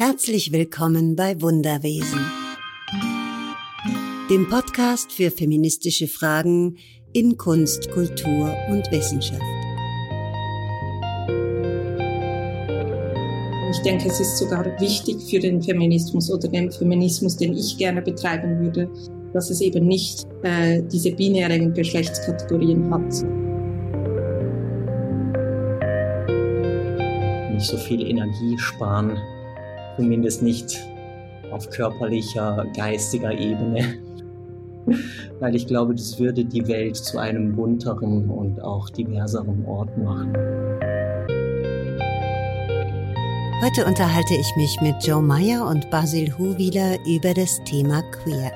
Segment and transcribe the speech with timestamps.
[0.00, 2.20] Herzlich willkommen bei Wunderwesen,
[4.30, 6.76] dem Podcast für feministische Fragen
[7.12, 9.42] in Kunst, Kultur und Wissenschaft.
[13.72, 18.00] Ich denke, es ist sogar wichtig für den Feminismus oder den Feminismus, den ich gerne
[18.00, 18.88] betreiben würde,
[19.32, 23.10] dass es eben nicht äh, diese binären Geschlechtskategorien hat.
[27.52, 29.18] Nicht so viel Energie sparen
[29.98, 30.78] zumindest nicht
[31.50, 33.98] auf körperlicher, geistiger Ebene.
[35.40, 40.32] Weil ich glaube, das würde die Welt zu einem bunteren und auch diverseren Ort machen.
[43.60, 48.52] Heute unterhalte ich mich mit Joe Meyer und Basil Huwiler über das Thema Queer.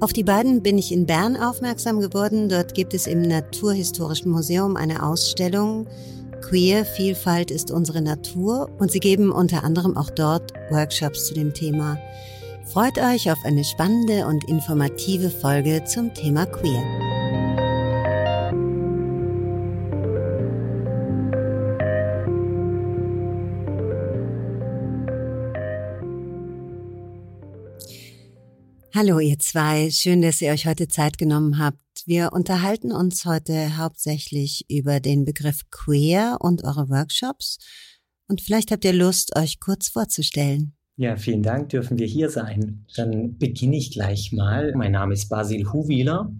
[0.00, 2.48] Auf die beiden bin ich in Bern aufmerksam geworden.
[2.48, 5.86] Dort gibt es im Naturhistorischen Museum eine Ausstellung
[6.48, 11.52] Queer Vielfalt ist unsere Natur und sie geben unter anderem auch dort Workshops zu dem
[11.52, 11.98] Thema.
[12.64, 16.84] Freut euch auf eine spannende und informative Folge zum Thema Queer.
[28.94, 31.85] Hallo ihr zwei, schön, dass ihr euch heute Zeit genommen habt.
[32.08, 37.58] Wir unterhalten uns heute hauptsächlich über den Begriff Queer und eure Workshops.
[38.28, 40.76] Und vielleicht habt ihr Lust, euch kurz vorzustellen.
[40.96, 42.86] Ja, vielen Dank, dürfen wir hier sein.
[42.94, 44.72] Dann beginne ich gleich mal.
[44.76, 46.32] Mein Name ist Basil Huwiler.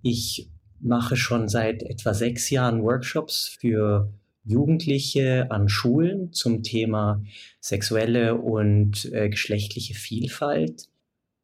[0.00, 4.10] Ich mache schon seit etwa sechs Jahren Workshops für
[4.44, 7.22] Jugendliche an Schulen zum Thema
[7.60, 10.88] sexuelle und äh, geschlechtliche Vielfalt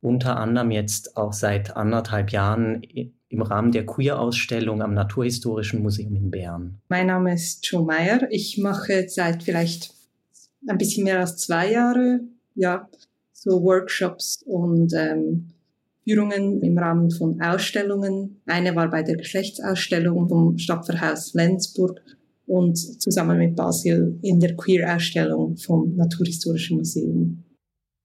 [0.02, 2.82] unter anderem jetzt auch seit anderthalb Jahren
[3.32, 6.78] im Rahmen der Queer-Ausstellung am Naturhistorischen Museum in Bern.
[6.88, 8.28] Mein Name ist Joe Meyer.
[8.30, 9.94] Ich mache seit vielleicht
[10.68, 12.20] ein bisschen mehr als zwei Jahre,
[12.54, 12.88] ja,
[13.32, 15.48] so Workshops und ähm,
[16.04, 18.42] Führungen im Rahmen von Ausstellungen.
[18.46, 22.00] Eine war bei der Geschlechtsausstellung vom Stadtverhaus Lenzburg
[22.46, 27.44] und zusammen mit Basil in der Queer-Ausstellung vom Naturhistorischen Museum.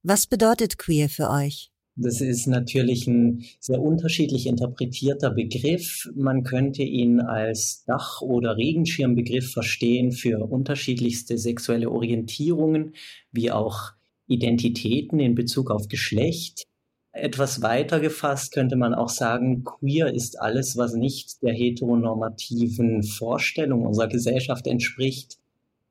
[0.04, 1.72] Was bedeutet queer für euch?
[2.00, 6.08] Das ist natürlich ein sehr unterschiedlich interpretierter Begriff.
[6.16, 12.94] Man könnte ihn als Dach- oder Regenschirmbegriff verstehen für unterschiedlichste sexuelle Orientierungen,
[13.32, 13.94] wie auch
[14.28, 16.66] Identitäten in Bezug auf Geschlecht.
[17.14, 23.88] Etwas weiter gefasst könnte man auch sagen, queer ist alles, was nicht der heteronormativen Vorstellung
[23.88, 25.40] unserer Gesellschaft entspricht,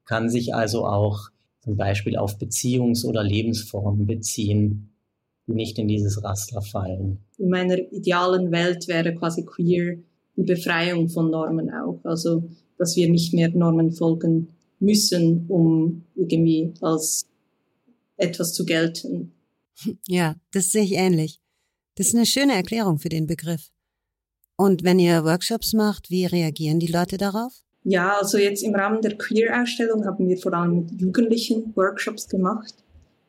[0.04, 1.30] kann sich also auch
[1.62, 4.92] zum Beispiel auf Beziehungs- oder Lebensformen beziehen
[5.46, 7.18] nicht in dieses Raster fallen.
[7.38, 9.96] In meiner idealen Welt wäre quasi queer
[10.36, 12.00] die Befreiung von Normen auch.
[12.04, 12.48] Also,
[12.78, 14.48] dass wir nicht mehr Normen folgen
[14.80, 17.26] müssen, um irgendwie als
[18.16, 19.32] etwas zu gelten.
[20.06, 21.40] Ja, das sehe ich ähnlich.
[21.96, 23.70] Das ist eine schöne Erklärung für den Begriff.
[24.56, 27.52] Und wenn ihr Workshops macht, wie reagieren die Leute darauf?
[27.84, 32.74] Ja, also jetzt im Rahmen der Queer-Ausstellung haben wir vor allem mit Jugendlichen Workshops gemacht.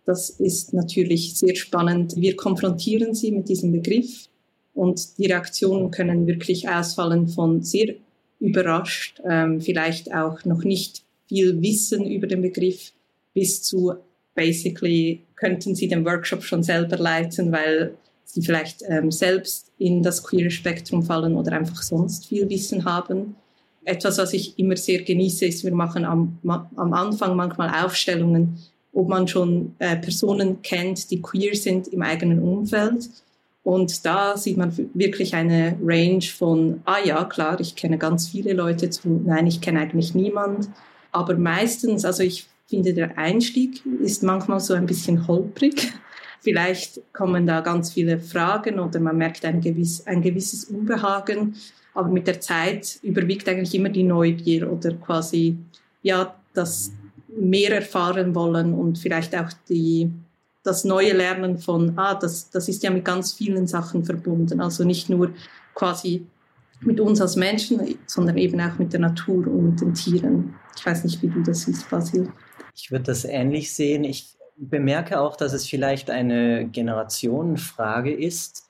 [0.08, 2.16] Das ist natürlich sehr spannend.
[2.16, 4.30] Wir konfrontieren sie mit diesem Begriff
[4.74, 7.96] und die Reaktionen können wirklich ausfallen von sehr
[8.40, 12.94] überrascht, ähm, vielleicht auch noch nicht viel Wissen über den Begriff
[13.34, 13.96] bis zu
[14.34, 20.24] basically könnten sie den Workshop schon selber leiten, weil sie vielleicht ähm, selbst in das
[20.24, 23.36] queere Spektrum fallen oder einfach sonst viel Wissen haben.
[23.84, 28.58] Etwas, was ich immer sehr genieße, ist, wir machen am, am Anfang manchmal Aufstellungen,
[28.94, 33.10] ob man schon äh, Personen kennt, die queer sind im eigenen Umfeld.
[33.64, 38.54] Und da sieht man wirklich eine Range von, ah ja, klar, ich kenne ganz viele
[38.54, 40.70] Leute zu, nein, ich kenne eigentlich niemand.
[41.12, 45.92] Aber meistens, also ich finde, der Einstieg ist manchmal so ein bisschen holprig.
[46.42, 51.56] Vielleicht kommen da ganz viele Fragen oder man merkt ein, gewiss, ein gewisses Unbehagen.
[51.94, 55.58] Aber mit der Zeit überwiegt eigentlich immer die Neugier oder quasi,
[56.04, 56.94] ja, das,
[57.38, 60.12] mehr erfahren wollen und vielleicht auch die,
[60.64, 64.60] das neue Lernen von, ah, das, das ist ja mit ganz vielen Sachen verbunden.
[64.60, 65.32] Also nicht nur
[65.74, 66.26] quasi
[66.82, 70.56] mit uns als Menschen, sondern eben auch mit der Natur und mit den Tieren.
[70.76, 72.32] Ich weiß nicht, wie du das siehst, Basil.
[72.76, 74.04] Ich würde das ähnlich sehen.
[74.04, 78.70] Ich bemerke auch, dass es vielleicht eine Generationenfrage ist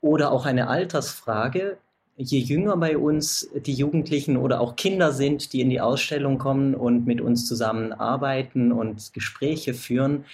[0.00, 1.78] oder auch eine Altersfrage
[2.18, 6.74] je jünger bei uns die Jugendlichen oder auch Kinder sind, die in die Ausstellung kommen
[6.74, 10.24] und mit uns zusammenarbeiten und Gespräche führen,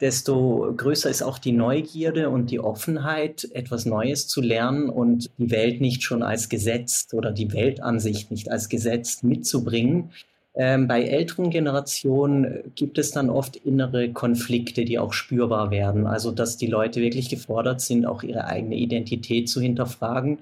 [0.00, 5.50] desto größer ist auch die Neugierde und die Offenheit, etwas Neues zu lernen und die
[5.50, 10.10] Welt nicht schon als gesetzt oder die Weltansicht nicht als gesetzt mitzubringen.
[10.56, 16.06] Ähm, bei älteren Generationen gibt es dann oft innere Konflikte, die auch spürbar werden.
[16.06, 20.38] Also dass die Leute wirklich gefordert sind, auch ihre eigene Identität zu hinterfragen,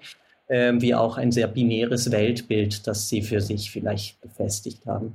[0.52, 5.14] äh, wie auch ein sehr binäres Weltbild, das sie für sich vielleicht befestigt haben.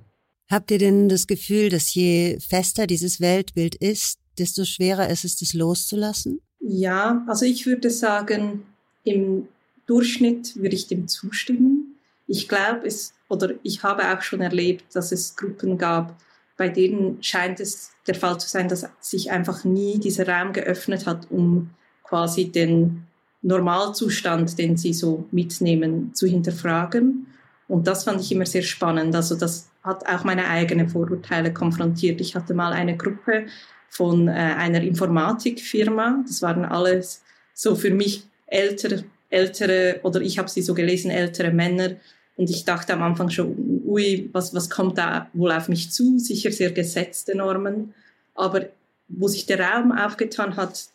[0.49, 5.37] Habt ihr denn das Gefühl, dass je fester dieses Weltbild ist, desto schwerer ist es,
[5.37, 6.41] das loszulassen?
[6.59, 8.63] Ja, also ich würde sagen,
[9.03, 9.47] im
[9.85, 11.97] Durchschnitt würde ich dem zustimmen.
[12.27, 16.15] Ich glaube, es oder ich habe auch schon erlebt, dass es Gruppen gab,
[16.55, 21.05] bei denen scheint es der Fall zu sein, dass sich einfach nie dieser Raum geöffnet
[21.05, 21.69] hat, um
[22.03, 23.06] quasi den
[23.47, 27.27] Normalzustand, den sie so mitnehmen, zu hinterfragen.
[27.67, 29.15] Und das fand ich immer sehr spannend.
[29.15, 32.21] Also das hat auch meine eigenen Vorurteile konfrontiert.
[32.21, 33.45] Ich hatte mal eine Gruppe
[33.89, 36.23] von äh, einer Informatikfirma.
[36.27, 37.23] Das waren alles
[37.53, 41.95] so für mich ältere, ältere oder ich habe sie so gelesen, ältere Männer,
[42.37, 46.19] und ich dachte am Anfang schon, ui, was, was kommt da wohl auf mich zu?
[46.19, 47.95] Sicher sehr gesetzte Normen.
[48.35, 48.67] Aber
[49.07, 50.85] wo sich der Raum aufgetan hat,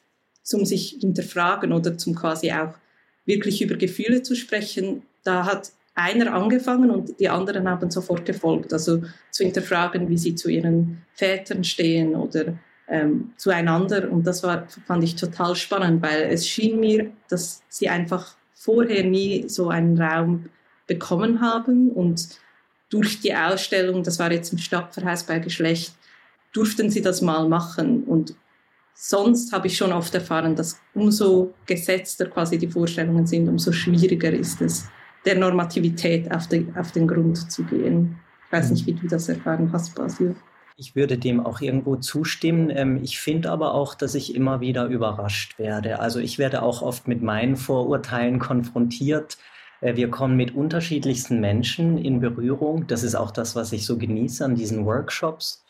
[0.42, 2.74] zum sich hinterfragen oder zum quasi auch
[3.24, 8.72] wirklich über Gefühle zu sprechen, da hat einer angefangen und die anderen haben sofort gefolgt.
[8.72, 12.54] Also zu hinterfragen, wie sie zu ihren Vätern stehen oder
[12.88, 14.10] ähm, zueinander.
[14.10, 19.04] Und das war, fand ich total spannend, weil es schien mir, dass sie einfach vorher
[19.04, 20.46] nie so einen Raum
[20.86, 21.90] bekommen haben.
[21.90, 22.28] Und
[22.88, 25.94] durch die Ausstellung, das war jetzt im Stadtverhaus bei Geschlecht,
[26.52, 28.04] durften sie das mal machen.
[28.04, 28.34] Und
[28.94, 34.32] sonst habe ich schon oft erfahren, dass umso gesetzter quasi die Vorstellungen sind, umso schwieriger
[34.32, 34.86] ist es,
[35.24, 38.18] der Normativität auf, die, auf den Grund zu gehen.
[38.46, 40.34] Ich weiß nicht, wie du das erfahren hast, Basil.
[40.76, 42.70] Ich würde dem auch irgendwo zustimmen.
[42.70, 46.00] Ähm, ich finde aber auch, dass ich immer wieder überrascht werde.
[46.00, 49.38] Also ich werde auch oft mit meinen Vorurteilen konfrontiert.
[49.80, 52.86] Äh, wir kommen mit unterschiedlichsten Menschen in Berührung.
[52.86, 55.64] Das ist auch das, was ich so genieße an diesen Workshops.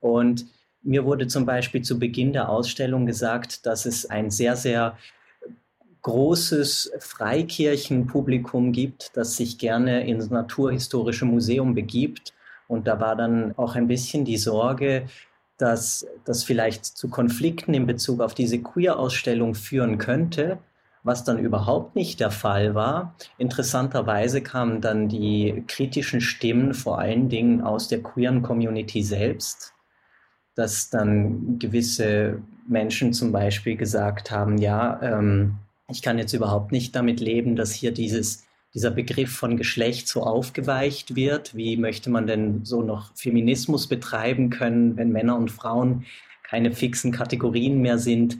[0.00, 0.46] Und
[0.82, 4.96] mir wurde zum Beispiel zu Beginn der Ausstellung gesagt, dass es ein sehr, sehr
[6.02, 12.32] großes Freikirchenpublikum gibt, das sich gerne ins Naturhistorische Museum begibt.
[12.68, 15.06] Und da war dann auch ein bisschen die Sorge,
[15.56, 20.58] dass das vielleicht zu Konflikten in Bezug auf diese Queer-Ausstellung führen könnte
[21.08, 23.14] was dann überhaupt nicht der Fall war.
[23.38, 29.74] Interessanterweise kamen dann die kritischen Stimmen vor allen Dingen aus der queeren Community selbst,
[30.58, 35.54] dass dann gewisse Menschen zum Beispiel gesagt haben, ja, ähm,
[35.88, 38.44] ich kann jetzt überhaupt nicht damit leben, dass hier dieses,
[38.74, 41.54] dieser Begriff von Geschlecht so aufgeweicht wird.
[41.54, 46.04] Wie möchte man denn so noch Feminismus betreiben können, wenn Männer und Frauen
[46.42, 48.38] keine fixen Kategorien mehr sind?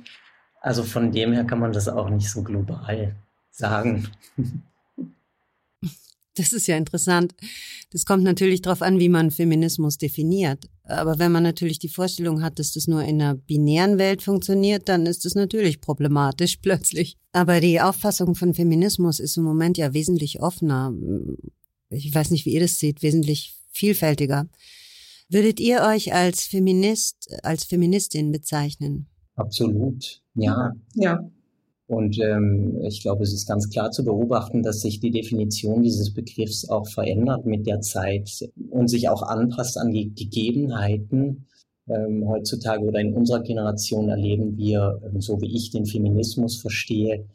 [0.60, 3.14] Also von dem her kann man das auch nicht so global
[3.52, 4.08] sagen.
[6.38, 7.34] Das ist ja interessant.
[7.90, 10.68] Das kommt natürlich darauf an, wie man Feminismus definiert.
[10.84, 14.88] Aber wenn man natürlich die Vorstellung hat, dass das nur in einer binären Welt funktioniert,
[14.88, 17.16] dann ist das natürlich problematisch plötzlich.
[17.32, 20.94] Aber die Auffassung von Feminismus ist im Moment ja wesentlich offener.
[21.90, 24.48] Ich weiß nicht, wie ihr das seht, wesentlich vielfältiger.
[25.28, 29.08] Würdet ihr euch als Feminist, als Feministin bezeichnen?
[29.34, 30.72] Absolut, ja.
[30.94, 31.30] Ja.
[31.88, 36.12] Und ähm, ich glaube, es ist ganz klar zu beobachten, dass sich die Definition dieses
[36.12, 41.46] Begriffs auch verändert mit der Zeit und sich auch anpasst an die Gegebenheiten.
[41.88, 47.26] Ähm, heutzutage oder in unserer Generation erleben wir, ähm, so wie ich den Feminismus verstehe,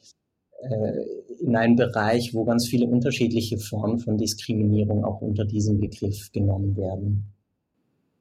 [0.61, 1.03] äh,
[1.39, 6.77] in einem Bereich, wo ganz viele unterschiedliche Formen von Diskriminierung auch unter diesem Begriff genommen
[6.77, 7.32] werden.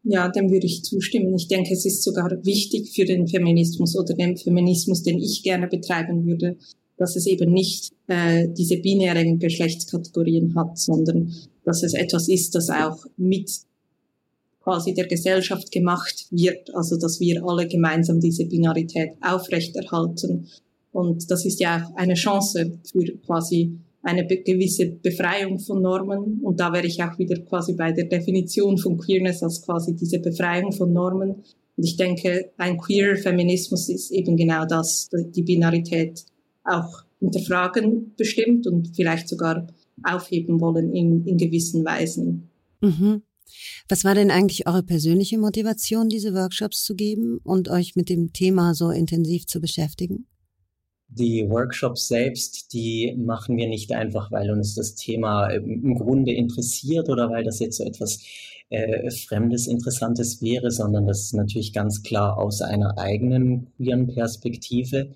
[0.04, 1.35] Ja, dem würde ich zustimmen.
[1.37, 5.68] Ich denke, es ist sogar wichtig für den Feminismus oder den Feminismus, den ich gerne
[5.68, 6.56] betreiben würde,
[6.97, 11.32] dass es eben nicht äh, diese binären Geschlechtskategorien hat, sondern
[11.64, 13.50] dass es etwas ist, das auch mit
[14.62, 20.49] quasi der Gesellschaft gemacht wird, also dass wir alle gemeinsam diese Binarität aufrechterhalten.
[20.92, 26.40] Und das ist ja auch eine Chance für quasi eine gewisse Befreiung von Normen.
[26.42, 30.18] Und da wäre ich auch wieder quasi bei der Definition von Queerness als quasi diese
[30.18, 31.42] Befreiung von Normen.
[31.76, 36.25] Und ich denke, ein queer Feminismus ist eben genau das, die Binarität
[36.64, 39.68] auch hinterfragen bestimmt und vielleicht sogar
[40.02, 42.50] aufheben wollen in, in gewissen Weisen.
[42.80, 43.23] Mhm.
[43.88, 48.32] Was war denn eigentlich eure persönliche Motivation, diese Workshops zu geben und euch mit dem
[48.32, 50.26] Thema so intensiv zu beschäftigen?
[51.14, 57.11] Die Workshops selbst, die machen wir nicht einfach, weil uns das Thema im Grunde interessiert
[57.11, 58.21] oder weil das jetzt so etwas
[58.71, 65.14] äh, Fremdes, Interessantes wäre, sondern das ist natürlich ganz klar aus einer eigenen queeren Perspektive.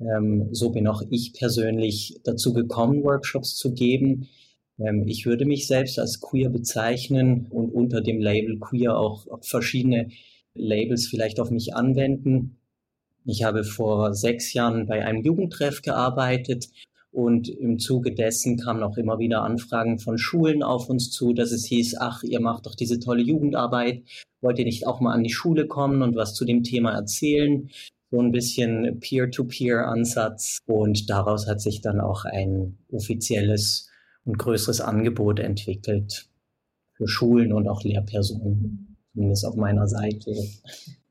[0.00, 4.28] Ähm, so bin auch ich persönlich dazu gekommen, Workshops zu geben.
[4.78, 10.08] Ähm, ich würde mich selbst als queer bezeichnen und unter dem Label queer auch verschiedene
[10.54, 12.56] Labels vielleicht auf mich anwenden.
[13.26, 16.68] Ich habe vor sechs Jahren bei einem Jugendtreff gearbeitet
[17.10, 21.52] und im Zuge dessen kamen auch immer wieder Anfragen von Schulen auf uns zu, dass
[21.52, 24.02] es hieß, ach, ihr macht doch diese tolle Jugendarbeit,
[24.40, 27.70] wollt ihr nicht auch mal an die Schule kommen und was zu dem Thema erzählen?
[28.10, 33.88] So ein bisschen Peer-to-Peer-Ansatz und daraus hat sich dann auch ein offizielles
[34.24, 36.28] und größeres Angebot entwickelt
[36.92, 40.34] für Schulen und auch Lehrpersonen, zumindest auf meiner Seite.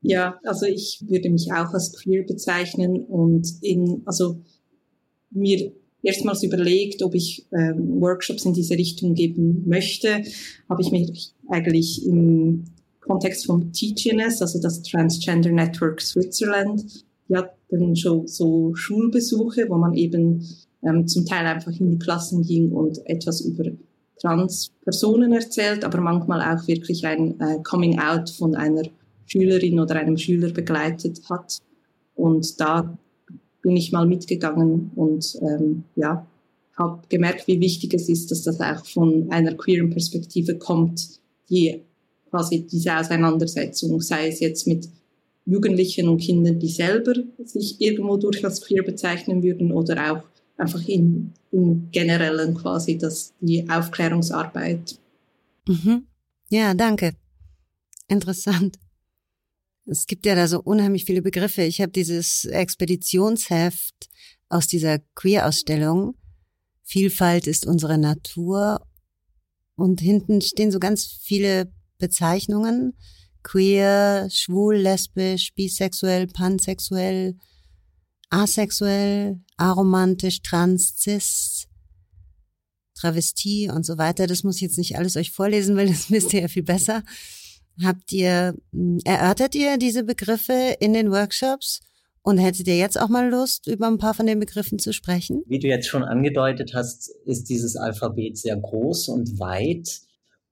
[0.02, 4.36] Ja, also ich würde mich auch als queer bezeichnen und in, also
[5.30, 10.22] mir erstmals überlegt, ob ich ähm, Workshops in diese Richtung geben möchte,
[10.68, 12.64] habe ich mich eigentlich im
[13.00, 19.94] Kontext von TGNS, also das Transgender Network Switzerland, die hatten schon so Schulbesuche, wo man
[19.94, 20.46] eben
[20.82, 23.64] ähm, zum Teil einfach in die Klassen ging und etwas über
[24.20, 28.82] Transpersonen erzählt, aber manchmal auch wirklich ein äh, Coming Out von einer
[29.26, 31.58] Schülerin oder einem Schüler begleitet hat.
[32.14, 32.96] Und da
[33.62, 36.26] bin ich mal mitgegangen und ähm, ja,
[36.76, 41.80] habe gemerkt, wie wichtig es ist, dass das auch von einer queeren Perspektive kommt, die
[42.30, 44.88] quasi diese Auseinandersetzung, sei es jetzt mit
[45.46, 50.22] Jugendlichen und Kindern, die selber sich irgendwo durchaus queer bezeichnen würden oder auch
[50.56, 54.98] einfach in, im Generellen quasi, dass die Aufklärungsarbeit.
[55.66, 56.06] Mhm.
[56.50, 57.14] Ja, danke.
[58.08, 58.78] Interessant.
[59.86, 61.62] Es gibt ja da so unheimlich viele Begriffe.
[61.62, 64.08] Ich habe dieses Expeditionsheft
[64.48, 66.16] aus dieser Queer-Ausstellung.
[66.82, 68.80] Vielfalt ist unsere Natur.
[69.76, 72.94] Und hinten stehen so ganz viele Bezeichnungen.
[73.42, 77.36] Queer, schwul, lesbisch, bisexuell, pansexuell,
[78.34, 81.68] asexuell, aromantisch, trans, cis,
[82.94, 84.26] Travestie und so weiter.
[84.26, 87.02] Das muss ich jetzt nicht alles euch vorlesen, weil das wisst ihr ja viel besser.
[87.82, 91.80] Habt ihr, hm, erörtert ihr diese Begriffe in den Workshops?
[92.26, 95.42] Und hättet ihr jetzt auch mal Lust, über ein paar von den Begriffen zu sprechen?
[95.46, 100.00] Wie du jetzt schon angedeutet hast, ist dieses Alphabet sehr groß und weit.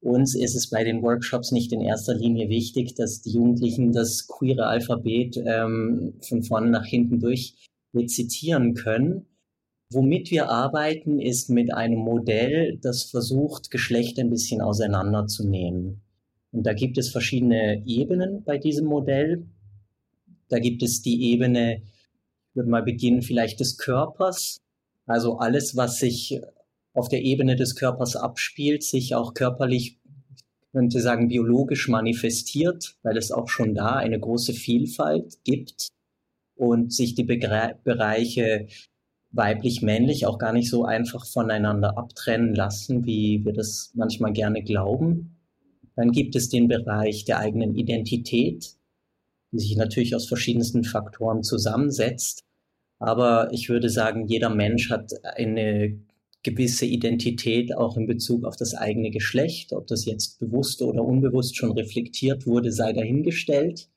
[0.01, 4.27] Uns ist es bei den Workshops nicht in erster Linie wichtig, dass die Jugendlichen das
[4.27, 7.55] queere Alphabet ähm, von vorne nach hinten durch
[7.95, 9.27] rezitieren können.
[9.91, 16.01] Womit wir arbeiten, ist mit einem Modell, das versucht, Geschlechter ein bisschen auseinanderzunehmen.
[16.51, 19.47] Und da gibt es verschiedene Ebenen bei diesem Modell.
[20.49, 24.59] Da gibt es die Ebene, ich würde mal beginnen, vielleicht des Körpers.
[25.07, 26.41] Also alles, was sich
[26.95, 29.99] auf der Ebene des Körpers abspielt, sich auch körperlich,
[30.37, 35.89] ich könnte sagen, biologisch manifestiert, weil es auch schon da eine große Vielfalt gibt
[36.57, 38.67] und sich die Begre Bereiche
[39.33, 45.37] weiblich-männlich auch gar nicht so einfach voneinander abtrennen lassen, wie wir das manchmal gerne glauben.
[45.97, 48.77] Dann gibt es den Bereich der eigenen Identität,
[49.53, 52.45] die sich natürlich aus verschiedensten Faktoren zusammensetzt.
[52.99, 55.99] Aber ich würde sagen, jeder Mensch hat eine
[56.43, 59.73] gewisse Identität auch in Bezug auf das eigene Geschlecht.
[59.73, 63.89] Ob das jetzt bewusst oder unbewusst schon reflektiert wurde, sei dahingestellt.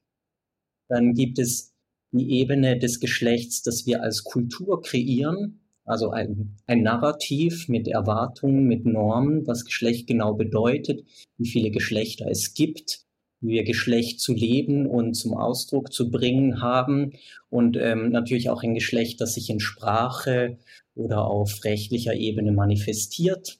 [0.88, 1.75] Dann gibt es
[2.12, 5.62] die Ebene des Geschlechts, das wir als Kultur kreieren.
[5.84, 11.06] Also ein, ein Narrativ mit Erwartungen, mit Normen, was Geschlecht genau bedeutet,
[11.38, 13.06] wie viele Geschlechter es gibt,
[13.40, 17.14] wie wir Geschlecht zu leben und zum Ausdruck zu bringen haben
[17.50, 20.58] und ähm, natürlich auch ein Geschlecht, das sich in Sprache
[20.96, 23.60] oder auf rechtlicher Ebene manifestiert.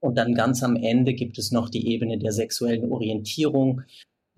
[0.00, 3.82] Und dann ganz am Ende gibt es noch die Ebene der sexuellen Orientierung,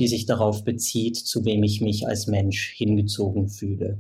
[0.00, 3.99] die sich darauf bezieht, zu wem ich mich als Mensch hingezogen fühle.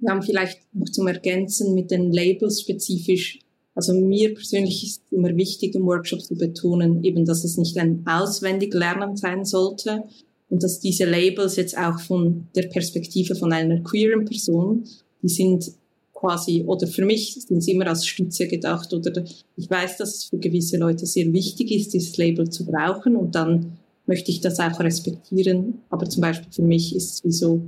[0.00, 3.38] Wir haben vielleicht noch zum Ergänzen mit den Labels spezifisch.
[3.74, 8.06] Also mir persönlich ist immer wichtig, im Workshop zu betonen, eben, dass es nicht ein
[8.06, 10.04] auswendig Lernen sein sollte
[10.50, 14.84] und dass diese Labels jetzt auch von der Perspektive von einer queeren Person,
[15.22, 15.72] die sind
[16.12, 19.24] quasi, oder für mich sind sie immer als Stütze gedacht oder
[19.56, 23.34] ich weiß, dass es für gewisse Leute sehr wichtig ist, dieses Label zu brauchen und
[23.34, 25.82] dann möchte ich das auch respektieren.
[25.90, 27.62] Aber zum Beispiel für mich ist es wie so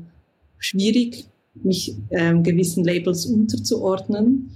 [0.58, 4.50] schwierig, mich ähm, gewissen Labels unterzuordnen.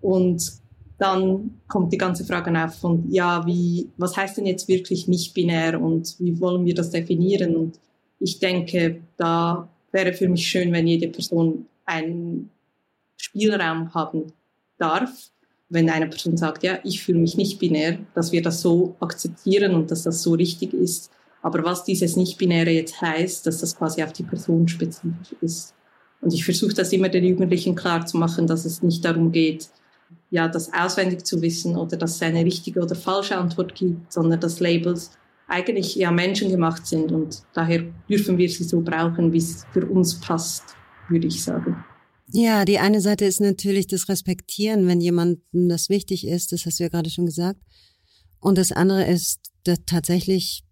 [0.00, 0.52] Und
[0.98, 5.32] dann kommt die ganze Frage auf von, ja, wie, was heißt denn jetzt wirklich nicht
[5.34, 7.56] binär und wie wollen wir das definieren?
[7.56, 7.78] Und
[8.18, 12.50] ich denke, da wäre für mich schön, wenn jede Person einen
[13.16, 14.32] Spielraum haben
[14.76, 15.30] darf.
[15.70, 19.74] Wenn eine Person sagt, ja, ich fühle mich nicht binär, dass wir das so akzeptieren
[19.74, 21.10] und dass das so richtig ist.
[21.42, 25.74] Aber was dieses Nicht-Binäre jetzt heißt, dass das quasi auf die Person spezifisch ist.
[26.20, 29.68] Und ich versuche das immer den Jugendlichen klar zu machen, dass es nicht darum geht,
[30.30, 34.40] ja, das auswendig zu wissen oder dass es eine richtige oder falsche Antwort gibt, sondern
[34.40, 35.12] dass Labels
[35.46, 40.20] eigentlich ja menschengemacht sind und daher dürfen wir sie so brauchen, wie es für uns
[40.20, 40.64] passt,
[41.08, 41.84] würde ich sagen.
[42.30, 46.78] Ja, die eine Seite ist natürlich das Respektieren, wenn jemandem das wichtig ist, das hast
[46.78, 47.60] du ja gerade schon gesagt.
[48.40, 50.64] Und das andere ist dass tatsächlich,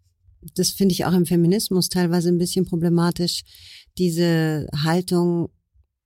[0.55, 3.43] das finde ich auch im Feminismus teilweise ein bisschen problematisch,
[3.99, 5.51] diese Haltung,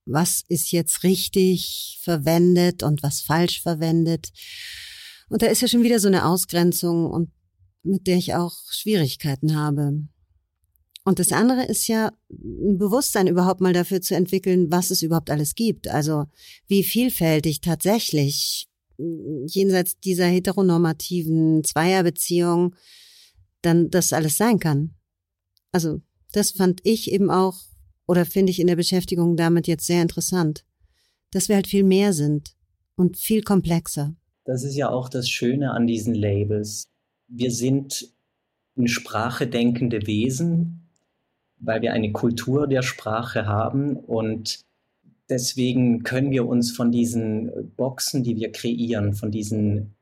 [0.05, 4.31] was ist jetzt richtig verwendet und was falsch verwendet.
[5.29, 7.29] Und da ist ja schon wieder so eine Ausgrenzung und
[7.83, 10.03] mit der ich auch Schwierigkeiten habe.
[11.03, 15.31] Und das andere ist ja, ein Bewusstsein überhaupt mal dafür zu entwickeln, was es überhaupt
[15.31, 15.87] alles gibt.
[15.87, 16.25] Also
[16.67, 18.67] wie vielfältig tatsächlich
[19.47, 22.75] jenseits dieser heteronormativen Zweierbeziehung
[23.61, 24.95] dann das alles sein kann.
[25.71, 26.01] Also
[26.31, 27.59] das fand ich eben auch
[28.07, 30.65] oder finde ich in der Beschäftigung damit jetzt sehr interessant,
[31.31, 32.55] dass wir halt viel mehr sind
[32.95, 34.15] und viel komplexer.
[34.43, 36.89] Das ist ja auch das Schöne an diesen Labels.
[37.27, 38.13] Wir sind
[38.75, 40.89] in Sprache denkende Wesen,
[41.57, 44.61] weil wir eine Kultur der Sprache haben und
[45.29, 49.95] deswegen können wir uns von diesen Boxen, die wir kreieren, von diesen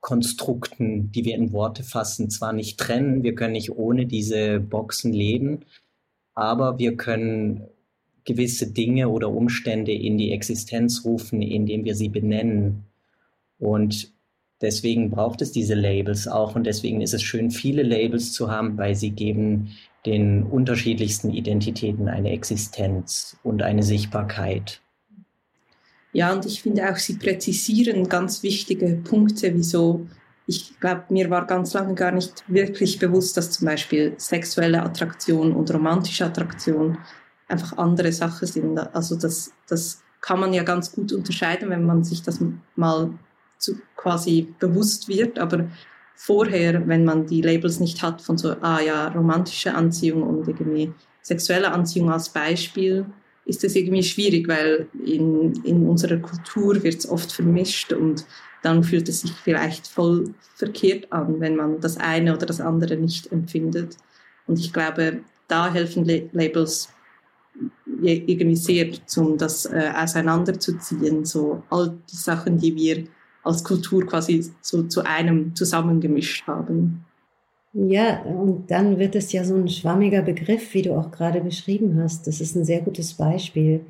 [0.00, 5.12] Sinnkonstrukten, die wir in Worte fassen, zwar nicht trennen, wir können nicht ohne diese Boxen
[5.12, 5.60] leben,
[6.34, 7.64] aber wir können
[8.24, 12.84] gewisse Dinge oder Umstände in die Existenz rufen, indem wir sie benennen.
[13.58, 14.12] Und
[14.60, 18.78] deswegen braucht es diese Labels auch und deswegen ist es schön, viele Labels zu haben,
[18.78, 19.70] weil sie geben
[20.06, 24.80] den unterschiedlichsten Identitäten eine Existenz und eine Sichtbarkeit.
[26.12, 30.06] Ja, und ich finde auch, Sie präzisieren ganz wichtige Punkte, wieso
[30.50, 35.52] ich glaube, mir war ganz lange gar nicht wirklich bewusst, dass zum Beispiel sexuelle Attraktion
[35.52, 36.98] und romantische Attraktion
[37.46, 38.76] einfach andere Sachen sind.
[38.92, 42.40] Also das, das kann man ja ganz gut unterscheiden, wenn man sich das
[42.74, 43.12] mal
[43.58, 45.38] zu, quasi bewusst wird.
[45.38, 45.68] Aber
[46.16, 50.92] vorher, wenn man die Labels nicht hat von so, ah ja, romantische Anziehung und irgendwie
[51.22, 53.06] sexuelle Anziehung als Beispiel,
[53.44, 58.24] ist das irgendwie schwierig, weil in, in unserer Kultur wird es oft vermischt und
[58.62, 62.96] dann fühlt es sich vielleicht voll verkehrt an, wenn man das eine oder das andere
[62.96, 63.96] nicht empfindet.
[64.46, 66.90] Und ich glaube, da helfen Labels
[68.02, 73.04] irgendwie sehr, um das äh, auseinanderzuziehen, so all die Sachen, die wir
[73.42, 77.04] als Kultur quasi so zu einem zusammengemischt haben.
[77.72, 82.00] Ja, und dann wird es ja so ein schwammiger Begriff, wie du auch gerade beschrieben
[82.02, 82.26] hast.
[82.26, 83.80] Das ist ein sehr gutes Beispiel,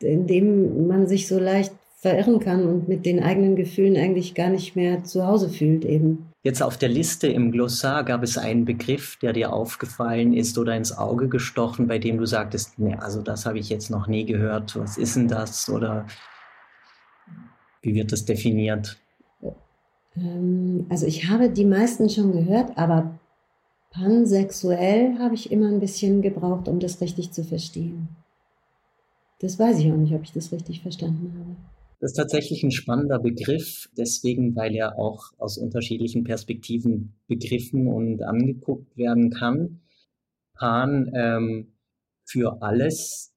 [0.00, 4.50] in dem man sich so leicht verirren kann und mit den eigenen Gefühlen eigentlich gar
[4.50, 6.26] nicht mehr zu Hause fühlt eben.
[6.42, 10.76] Jetzt auf der Liste im Glossar gab es einen Begriff, der dir aufgefallen ist oder
[10.76, 14.24] ins Auge gestochen, bei dem du sagtest, nee, also das habe ich jetzt noch nie
[14.24, 14.76] gehört.
[14.76, 15.70] Was ist denn das?
[15.70, 16.06] Oder
[17.82, 18.98] wie wird das definiert?
[20.16, 23.18] Ähm, also ich habe die meisten schon gehört, aber
[23.90, 28.08] pansexuell habe ich immer ein bisschen gebraucht, um das richtig zu verstehen.
[29.40, 31.56] Das weiß ich auch nicht, ob ich das richtig verstanden habe.
[32.00, 38.22] Das ist tatsächlich ein spannender Begriff, deswegen, weil er auch aus unterschiedlichen Perspektiven begriffen und
[38.22, 39.80] angeguckt werden kann.
[40.54, 41.72] Pan ähm,
[42.24, 43.32] für alles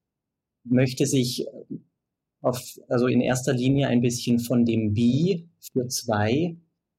[0.64, 1.46] möchte sich
[2.40, 6.56] auf, also in erster Linie ein bisschen von dem Bi für zwei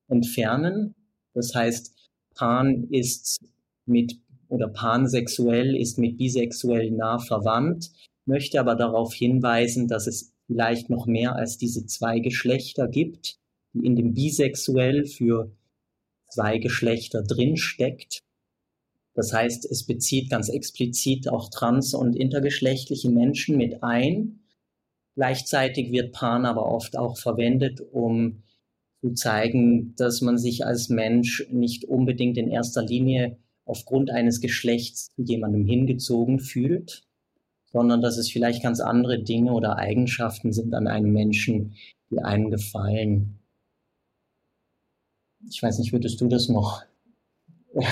[0.07, 0.95] entfernen.
[1.33, 1.93] Das heißt,
[2.35, 3.39] Pan ist
[3.85, 7.91] mit oder pansexuell ist mit bisexuell nah verwandt,
[8.25, 13.35] möchte aber darauf hinweisen, dass es vielleicht noch mehr als diese zwei Geschlechter gibt,
[13.73, 15.51] die in dem bisexuell für
[16.29, 18.19] zwei Geschlechter drinsteckt.
[19.13, 24.39] Das heißt, es bezieht ganz explizit auch trans- und intergeschlechtliche Menschen mit ein
[25.17, 28.43] Gleichzeitig wird Pan aber oft auch verwendet, um
[29.01, 35.07] zu zeigen, dass man sich als Mensch nicht unbedingt in erster Linie aufgrund eines Geschlechts
[35.15, 37.03] zu jemandem hingezogen fühlt,
[37.71, 41.75] sondern dass es vielleicht ganz andere Dinge oder Eigenschaften sind an einem Menschen,
[42.09, 43.39] die einem gefallen.
[45.49, 46.83] Ich weiß nicht, würdest du das noch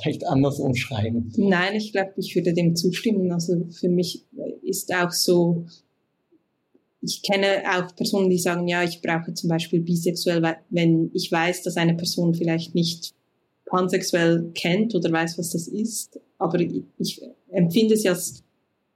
[0.00, 1.32] vielleicht anders umschreiben?
[1.36, 3.32] Nein, ich glaube, ich würde dem zustimmen.
[3.32, 4.26] Also für mich
[4.62, 5.66] ist auch so,
[7.02, 11.62] ich kenne auch Personen, die sagen, ja, ich brauche zum Beispiel bisexuell, wenn ich weiß,
[11.62, 13.12] dass eine Person vielleicht nicht
[13.66, 16.20] pansexuell kennt oder weiß, was das ist.
[16.38, 18.16] Aber ich empfinde es ja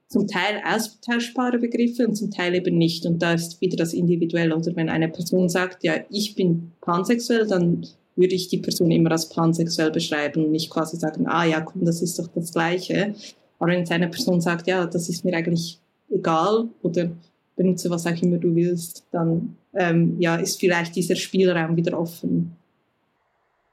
[0.09, 3.07] zum Teil austauschbare Begriffe und zum Teil eben nicht.
[3.07, 4.57] Und da ist wieder das Individuelle.
[4.57, 9.11] Oder wenn eine Person sagt, ja, ich bin pansexuell, dann würde ich die Person immer
[9.11, 13.15] als pansexuell beschreiben und nicht quasi sagen, ah ja, komm, das ist doch das Gleiche.
[13.59, 17.11] Aber wenn jetzt eine Person sagt, ja, das ist mir eigentlich egal oder
[17.57, 22.57] benutze was auch immer du willst, dann ähm, ja, ist vielleicht dieser Spielraum wieder offen.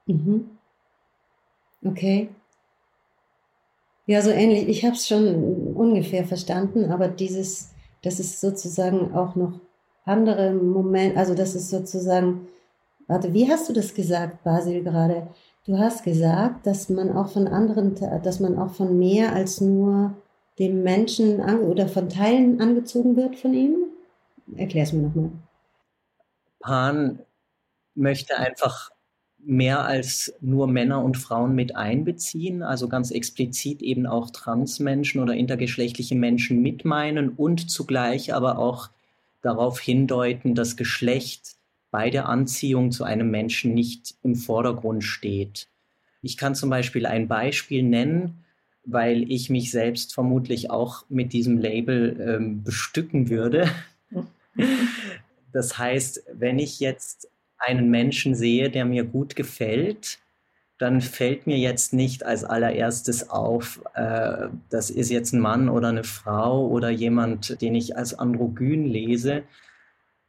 [0.06, 0.46] Mhm.
[1.86, 2.30] Okay.
[4.06, 4.68] Ja, so ähnlich.
[4.68, 9.60] Ich habe es schon ungefähr verstanden, aber dieses, das ist sozusagen auch noch
[10.06, 12.48] andere Momente, also das ist sozusagen,
[13.08, 15.28] warte, wie hast du das gesagt, Basil, gerade?
[15.66, 20.14] Du hast gesagt, dass man auch von anderen, dass man auch von mehr als nur
[20.60, 23.76] dem Menschen oder von Teilen angezogen wird von ihm?
[24.56, 25.32] Erklär es mir nochmal.
[26.60, 27.20] Pan
[27.96, 28.92] möchte einfach
[29.46, 35.34] mehr als nur Männer und Frauen mit einbeziehen, also ganz explizit eben auch Transmenschen oder
[35.34, 38.90] intergeschlechtliche Menschen mit meinen und zugleich aber auch
[39.42, 41.56] darauf hindeuten, dass Geschlecht
[41.92, 45.68] bei der Anziehung zu einem Menschen nicht im Vordergrund steht.
[46.22, 48.43] Ich kann zum Beispiel ein Beispiel nennen,
[48.86, 53.70] weil ich mich selbst vermutlich auch mit diesem Label ähm, bestücken würde.
[55.52, 60.20] Das heißt, wenn ich jetzt einen Menschen sehe, der mir gut gefällt,
[60.78, 65.90] dann fällt mir jetzt nicht als allererstes auf, äh, das ist jetzt ein Mann oder
[65.90, 69.44] eine Frau oder jemand, den ich als androgyn lese,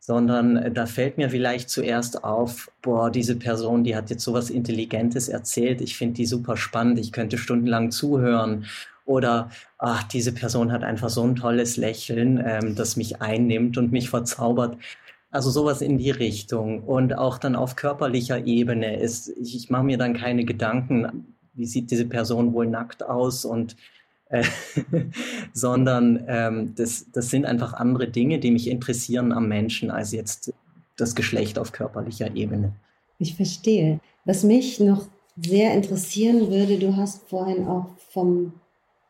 [0.06, 5.30] sondern da fällt mir vielleicht zuerst auf, boah, diese Person, die hat jetzt sowas Intelligentes
[5.30, 8.66] erzählt, ich finde die super spannend, ich könnte stundenlang zuhören.
[9.06, 13.92] Oder, ach, diese Person hat einfach so ein tolles Lächeln, ähm, das mich einnimmt und
[13.92, 14.76] mich verzaubert.
[15.30, 16.84] Also sowas in die Richtung.
[16.84, 21.64] Und auch dann auf körperlicher Ebene ist, ich, ich mache mir dann keine Gedanken, wie
[21.64, 23.74] sieht diese Person wohl nackt aus und
[25.52, 30.52] sondern ähm, das, das sind einfach andere Dinge, die mich interessieren am Menschen, als jetzt
[30.96, 32.72] das Geschlecht auf körperlicher Ebene.
[33.18, 34.00] Ich verstehe.
[34.24, 35.06] Was mich noch
[35.36, 38.54] sehr interessieren würde, du hast vorhin auch vom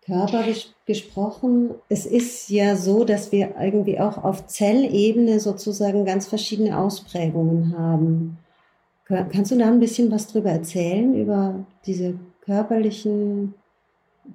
[0.04, 1.70] Körper ges gesprochen.
[1.88, 8.38] Es ist ja so, dass wir irgendwie auch auf Zellebene sozusagen ganz verschiedene Ausprägungen haben.
[9.06, 13.54] Kannst du da ein bisschen was drüber erzählen, über diese körperlichen,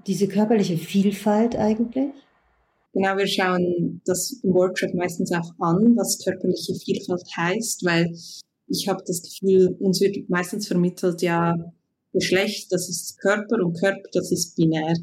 [0.08, 2.14] diese körperliche Vielfalt eigentlich?
[2.94, 8.16] Genau, wir schauen das im Workshop meistens auch an, was körperliche Vielfalt heißt, weil
[8.68, 11.56] ich habe das Gefühl, uns wird meistens vermittelt, ja,
[12.14, 14.96] Geschlecht, das ist Körper und Körper, das ist binär.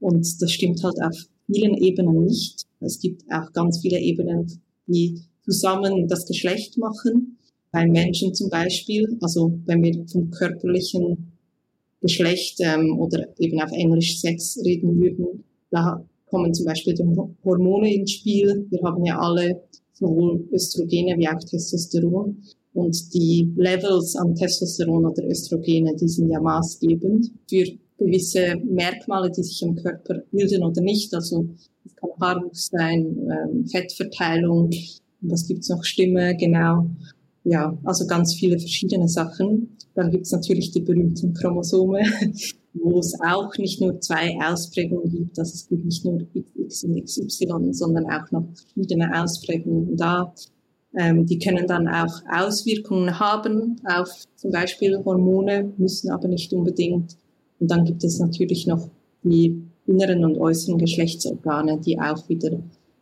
[0.00, 2.62] Und das stimmt halt auf vielen Ebenen nicht.
[2.80, 7.38] Es gibt auch ganz viele Ebenen, die zusammen das Geschlecht machen.
[7.72, 11.32] Bei Menschen zum Beispiel, also wenn wir vom körperlichen
[12.06, 17.04] Geschlecht ähm, oder eben auf Englisch Sex reden würden, da kommen zum Beispiel die
[17.44, 18.66] Hormone ins Spiel.
[18.70, 22.42] Wir haben ja alle sowohl Östrogene wie auch Testosteron.
[22.74, 27.64] Und die Levels an Testosteron oder Östrogene, die sind ja maßgebend für
[27.98, 31.14] gewisse Merkmale, die sich im Körper bilden oder nicht.
[31.14, 31.48] Also
[31.86, 34.70] es kann Haarwuchs sein, ähm, Fettverteilung,
[35.22, 36.86] was gibt's noch, Stimme, genau.
[37.44, 39.75] Ja, also ganz viele verschiedene Sachen.
[39.96, 42.00] Dann gibt's natürlich die berühmten Chromosome,
[42.74, 47.04] wo es auch nicht nur zwei Ausprägungen gibt, also es gibt nicht nur XX und
[47.04, 49.96] XY, sondern auch noch verschiedene Ausprägungen.
[49.96, 50.32] Da
[50.94, 57.16] ähm, die können dann auch Auswirkungen haben auf zum Beispiel Hormone, müssen aber nicht unbedingt
[57.58, 58.88] und dann gibt es natürlich noch
[59.22, 62.58] die inneren und äußeren Geschlechtsorgane, die auch wieder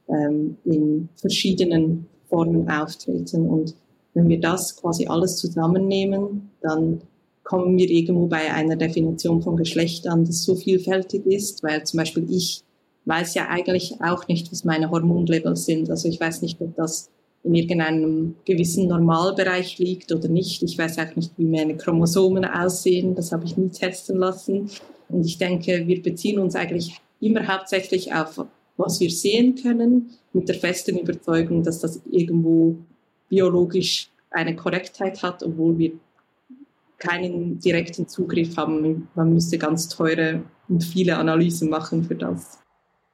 [0.09, 3.48] ähm, in verschiedenen Formen auftreten.
[3.48, 3.74] Und
[4.14, 7.03] wenn wir das quasi alles zusammennehmen, dann
[7.42, 11.98] kommen wir irgendwo bei einer Definition von Geschlecht an, das so vielfältig ist, weil zum
[11.98, 12.62] Beispiel ich
[13.05, 15.90] weiß ja eigentlich auch nicht, was meine Hormonlevels sind.
[15.90, 17.11] Also ich weiß nicht, ob das
[17.42, 20.62] in irgendeinem gewissen Normalbereich liegt oder nicht.
[20.62, 23.14] Ich weiß auch nicht, wie meine Chromosomen aussehen.
[23.14, 24.70] Das habe ich nie testen lassen.
[25.11, 28.46] Und ich denke, wir beziehen uns eigentlich immer hauptsächlich auf,
[28.79, 32.77] was wir sehen können, mit der festen Überzeugung, dass das irgendwo
[33.29, 35.93] biologisch eine Korrektheit hat, obwohl wir
[36.99, 39.09] keinen direkten Zugriff haben.
[39.15, 42.59] Man müsste ganz teure und viele Analysen machen für das.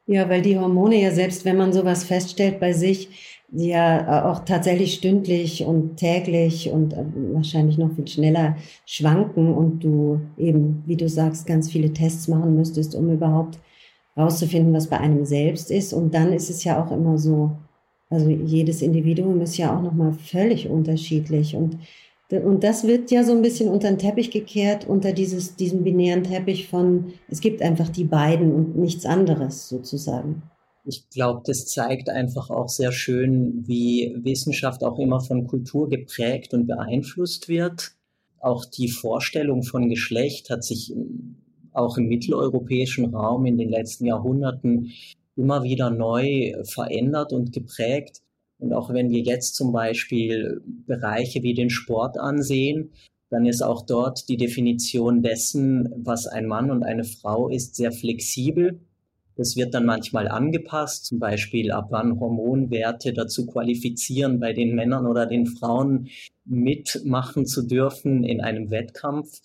[0.07, 4.95] Ja, weil die Hormone ja selbst, wenn man sowas feststellt bei sich, ja auch tatsächlich
[4.95, 11.09] stündlich und täglich und äh, wahrscheinlich noch viel schneller schwanken und du eben, wie du
[11.09, 13.59] sagst, ganz viele Tests machen müsstest, um überhaupt
[14.17, 15.93] rauszufinden, was bei einem selbst ist.
[15.93, 17.53] Und dann ist es ja auch immer so,
[18.11, 21.79] also jedes Individuum ist ja auch nochmal völlig unterschiedlich und
[22.33, 26.23] und das wird ja so ein bisschen unter den Teppich gekehrt, unter dieses, diesen binären
[26.23, 30.43] Teppich von, es gibt einfach die beiden und nichts anderes sozusagen.
[30.85, 36.55] Ich glaube, das zeigt einfach auch sehr schön, wie Wissenschaft auch immer von Kultur geprägt
[36.55, 37.93] und beeinflusst wird.
[38.39, 40.95] Auch die Vorstellung von Geschlecht hat sich
[41.73, 44.93] auch im mitteleuropäischen Raum in den letzten Jahrhunderten
[45.41, 48.21] immer wieder neu verändert und geprägt.
[48.59, 52.93] Und auch wenn wir jetzt zum Beispiel Bereiche wie den Sport ansehen,
[53.31, 57.93] dann ist auch dort die Definition dessen, was ein Mann und eine Frau ist, sehr
[57.93, 58.81] flexibel.
[59.37, 65.07] Das wird dann manchmal angepasst, zum Beispiel ab wann Hormonwerte dazu qualifizieren, bei den Männern
[65.07, 66.09] oder den Frauen
[66.45, 69.41] mitmachen zu dürfen in einem Wettkampf.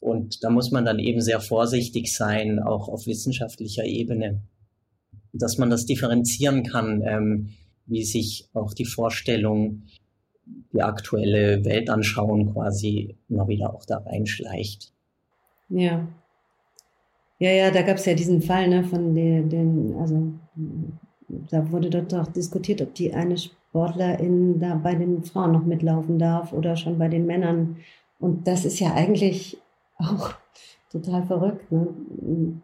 [0.00, 4.40] Und da muss man dann eben sehr vorsichtig sein, auch auf wissenschaftlicher Ebene,
[5.38, 7.48] dass man das differenzieren kann, ähm,
[7.86, 9.82] wie sich auch die Vorstellung,
[10.72, 14.92] die aktuelle Weltanschauung quasi immer wieder auch da reinschleicht.
[15.68, 16.06] Ja,
[17.38, 20.32] ja, ja, da gab es ja diesen Fall ne, von den, den, also
[21.50, 26.18] da wurde dort auch diskutiert, ob die eine Sportlerin da bei den Frauen noch mitlaufen
[26.18, 27.76] darf oder schon bei den Männern.
[28.18, 29.58] Und das ist ja eigentlich
[29.98, 30.34] auch
[31.02, 31.88] total verrückt, ne?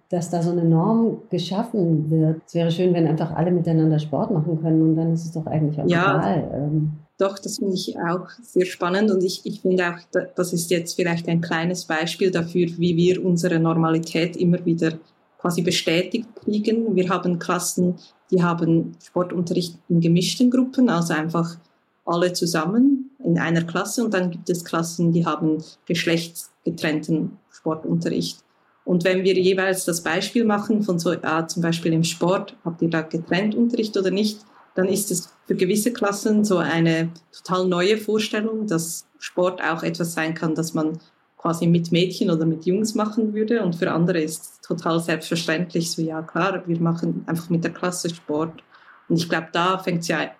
[0.09, 2.43] dass da so eine Norm geschaffen wird.
[2.47, 5.47] Es wäre schön, wenn einfach alle miteinander Sport machen können und dann ist es doch
[5.47, 6.19] eigentlich auch ja.
[6.19, 6.51] egal.
[6.55, 10.71] Ähm, doch, das finde ich auch sehr spannend und ich, ich finde auch, das ist
[10.71, 14.95] jetzt vielleicht ein kleines Beispiel dafür, wie wir unsere Normalität immer wieder
[15.39, 16.97] quasi bestätigt kriegen.
[16.97, 17.97] Wir haben Klassen,
[18.31, 21.59] die haben Sportunterricht in gemischten Gruppen, also einfach
[22.05, 28.39] alle zusammen in einer Klasse und dann gibt es Klassen, die haben geschlechtsgetrennten Sportunterricht.
[28.85, 32.83] Und wenn wir jeweils das Beispiel machen von so, ah, zum Beispiel im Sport, habt
[32.83, 34.41] ihr da getrennt Unterricht oder nicht,
[34.75, 40.15] dann ist es für gewisse Klassen so eine total neue Vorstellung, dass Sport auch etwas
[40.15, 40.99] sein kann, das man
[41.37, 43.63] quasi mit Mädchen oder mit Jungs machen würde.
[43.63, 47.73] Und für andere ist es total selbstverständlich, so ja klar, wir machen einfach mit der
[47.73, 48.63] Klasse Sport.
[49.09, 50.31] Und ich glaube, da fängt es ja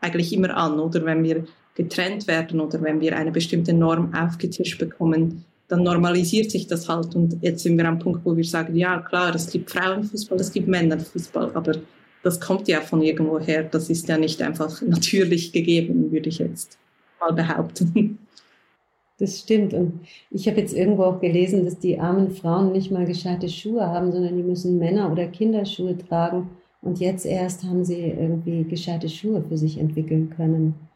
[0.00, 1.44] eigentlich immer an, oder wenn wir
[1.78, 7.14] getrennt werden oder wenn wir eine bestimmte Norm aufgetischt bekommen, dann normalisiert sich das halt.
[7.14, 10.52] Und jetzt sind wir am Punkt, wo wir sagen, ja klar, es gibt Frauenfußball, es
[10.52, 11.76] gibt Männerfußball, aber
[12.24, 13.62] das kommt ja von irgendwo her.
[13.62, 16.76] Das ist ja nicht einfach natürlich gegeben, würde ich jetzt
[17.20, 18.18] mal behaupten.
[19.18, 19.72] Das stimmt.
[19.72, 23.86] Und ich habe jetzt irgendwo auch gelesen, dass die armen Frauen nicht mal gescheite Schuhe
[23.86, 26.50] haben, sondern die müssen Männer- oder Kinderschuhe tragen.
[26.82, 30.87] Und jetzt erst haben sie irgendwie gescheite Schuhe für sich entwickeln können.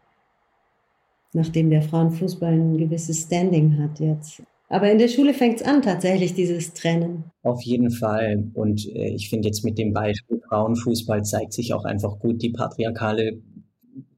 [1.35, 4.43] Nachdem der Frauenfußball ein gewisses Standing hat jetzt.
[4.69, 7.25] Aber in der Schule fängt es an, tatsächlich dieses Trennen.
[7.43, 8.51] Auf jeden Fall.
[8.55, 12.51] Und äh, ich finde jetzt mit dem Beispiel Frauenfußball zeigt sich auch einfach gut die
[12.51, 13.43] patriarchale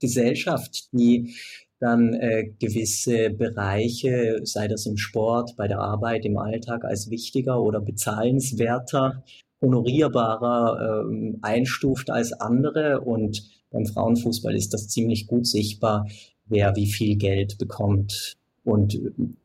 [0.00, 1.34] Gesellschaft, die
[1.80, 7.60] dann äh, gewisse Bereiche, sei das im Sport, bei der Arbeit, im Alltag, als wichtiger
[7.60, 9.24] oder bezahlenswerter,
[9.60, 13.00] honorierbarer ähm, einstuft als andere.
[13.00, 16.06] Und beim Frauenfußball ist das ziemlich gut sichtbar,
[16.46, 18.98] wer wie viel Geld bekommt und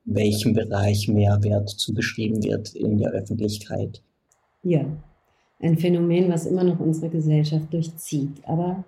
[0.06, 4.02] welchem Bereich Mehrwert zugeschrieben wird in der Öffentlichkeit.
[4.64, 4.86] Ja,
[5.62, 8.42] ein Phänomen, was immer noch unsere Gesellschaft durchzieht.
[8.46, 8.84] Aber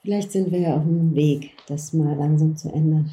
[0.00, 3.10] vielleicht sind wir ja auf dem Weg, das mal langsam zu ändern.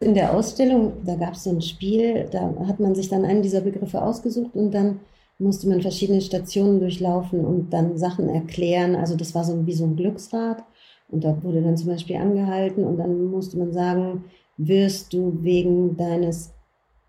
[0.00, 3.42] In der Ausstellung, da gab es so ein Spiel, da hat man sich dann einen
[3.42, 5.00] dieser Begriffe ausgesucht und dann
[5.38, 8.96] musste man verschiedene Stationen durchlaufen und dann Sachen erklären.
[8.96, 10.64] Also das war so wie so ein Glücksrad.
[11.08, 14.24] Und da wurde dann zum Beispiel angehalten und dann musste man sagen,
[14.56, 16.52] wirst du wegen deines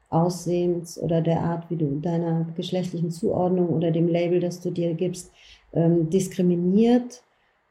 [0.10, 4.94] Aussehens oder der Art, wie du deiner geschlechtlichen Zuordnung oder dem Label, das du dir
[4.94, 5.32] gibst,
[5.74, 7.24] ähm, diskriminiert.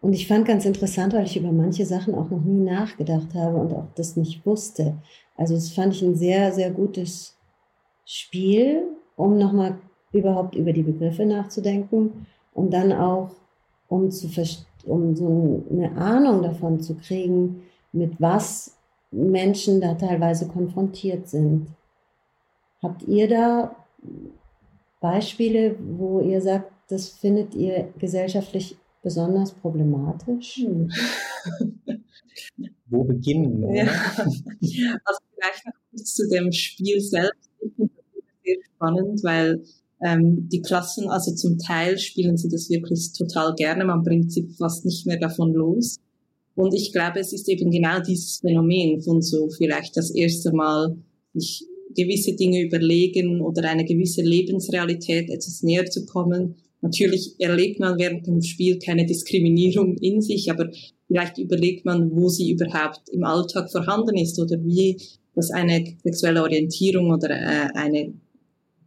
[0.02, 3.56] Und ich fand ganz interessant, weil ich über manche Sachen auch noch nie nachgedacht habe
[3.56, 4.94] und auch das nicht wusste.
[5.36, 7.36] Also das fand ich ein sehr, sehr gutes
[8.04, 8.84] Spiel,
[9.16, 9.78] um nochmal
[10.12, 13.30] überhaupt über die Begriffe nachzudenken und dann auch,
[13.88, 14.28] um, zu
[14.86, 18.76] um so eine Ahnung davon zu kriegen, mit was
[19.10, 21.68] Menschen da teilweise konfrontiert sind.
[22.82, 23.76] Habt ihr da
[25.00, 30.56] Beispiele, wo ihr sagt, das findet ihr gesellschaftlich besonders problematisch?
[30.56, 30.90] Hm.
[32.86, 33.84] wo beginnen wir?
[34.60, 34.96] Ja.
[35.04, 37.50] Also vielleicht noch zu dem Spiel selbst.
[37.60, 39.62] Ich finde das sehr spannend, weil
[40.04, 43.84] ähm, die Klassen, also zum Teil spielen sie das wirklich total gerne.
[43.84, 45.96] Man bringt sie fast nicht mehr davon los.
[46.54, 50.96] Und ich glaube, es ist eben genau dieses Phänomen von so vielleicht das erste Mal
[51.34, 56.56] sich gewisse Dinge überlegen oder eine gewisse Lebensrealität etwas näher zu kommen.
[56.82, 60.70] Natürlich erlebt man während dem Spiel keine Diskriminierung in sich, aber
[61.06, 64.96] vielleicht überlegt man, wo sie überhaupt im Alltag vorhanden ist oder wie
[65.34, 68.14] das eine sexuelle Orientierung oder äh, eine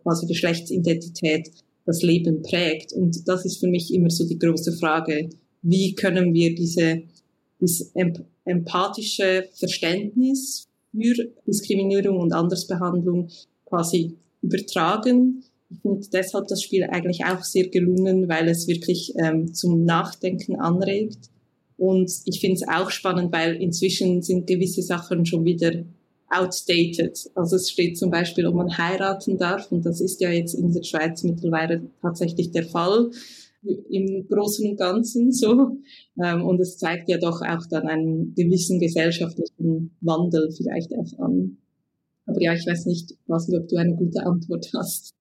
[0.03, 1.51] quasi Geschlechtsidentität
[1.85, 2.93] das Leben prägt.
[2.93, 5.29] Und das ist für mich immer so die große Frage,
[5.61, 7.03] wie können wir diese
[7.59, 7.91] das
[8.45, 13.29] empathische Verständnis für Diskriminierung und Andersbehandlung
[13.65, 15.43] quasi übertragen.
[15.69, 20.55] Ich finde deshalb das Spiel eigentlich auch sehr gelungen, weil es wirklich ähm, zum Nachdenken
[20.55, 21.29] anregt
[21.77, 25.83] Und ich finde es auch spannend, weil inzwischen sind gewisse Sachen schon wieder
[26.29, 27.29] outdated.
[27.35, 30.71] Also es steht zum Beispiel, ob man heiraten darf und das ist ja jetzt in
[30.71, 33.11] der Schweiz mittlerweile tatsächlich der Fall
[33.89, 35.77] im Großen und Ganzen so.
[36.21, 41.57] Ähm, und es zeigt ja doch auch dann einen gewissen gesellschaftlichen Wandel vielleicht auch an.
[42.25, 45.13] Aber ja, ich weiß nicht, was, ob du eine gute Antwort hast.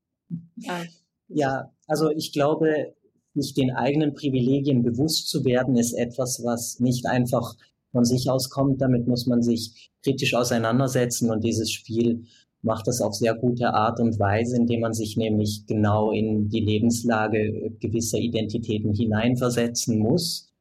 [1.29, 2.95] Ja, also ich glaube,
[3.35, 7.57] sich den eigenen Privilegien bewusst zu werden, ist etwas, was nicht einfach
[7.93, 8.81] von sich aus kommt.
[8.81, 12.25] Damit muss man sich kritisch auseinandersetzen und dieses Spiel
[12.63, 16.61] macht das auf sehr gute Art und Weise, indem man sich nämlich genau in die
[16.61, 20.53] Lebenslage gewisser Identitäten hineinversetzen muss.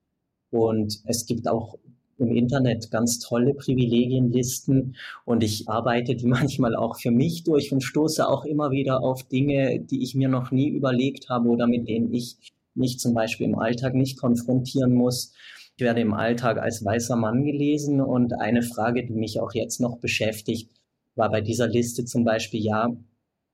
[0.51, 1.77] Und es gibt auch
[2.19, 7.81] im Internet ganz tolle Privilegienlisten und ich arbeite die manchmal auch für mich durch und
[7.81, 11.87] stoße auch immer wieder auf Dinge, die ich mir noch nie überlegt habe oder mit
[11.87, 12.37] denen ich
[12.75, 15.33] mich zum Beispiel im Alltag nicht konfrontieren muss.
[15.79, 19.79] Ich werde im Alltag als weißer Mann gelesen und eine Frage, die mich auch jetzt
[19.79, 20.71] noch beschäftigt,
[21.13, 22.89] war bei dieser Liste zum Beispiel, ja,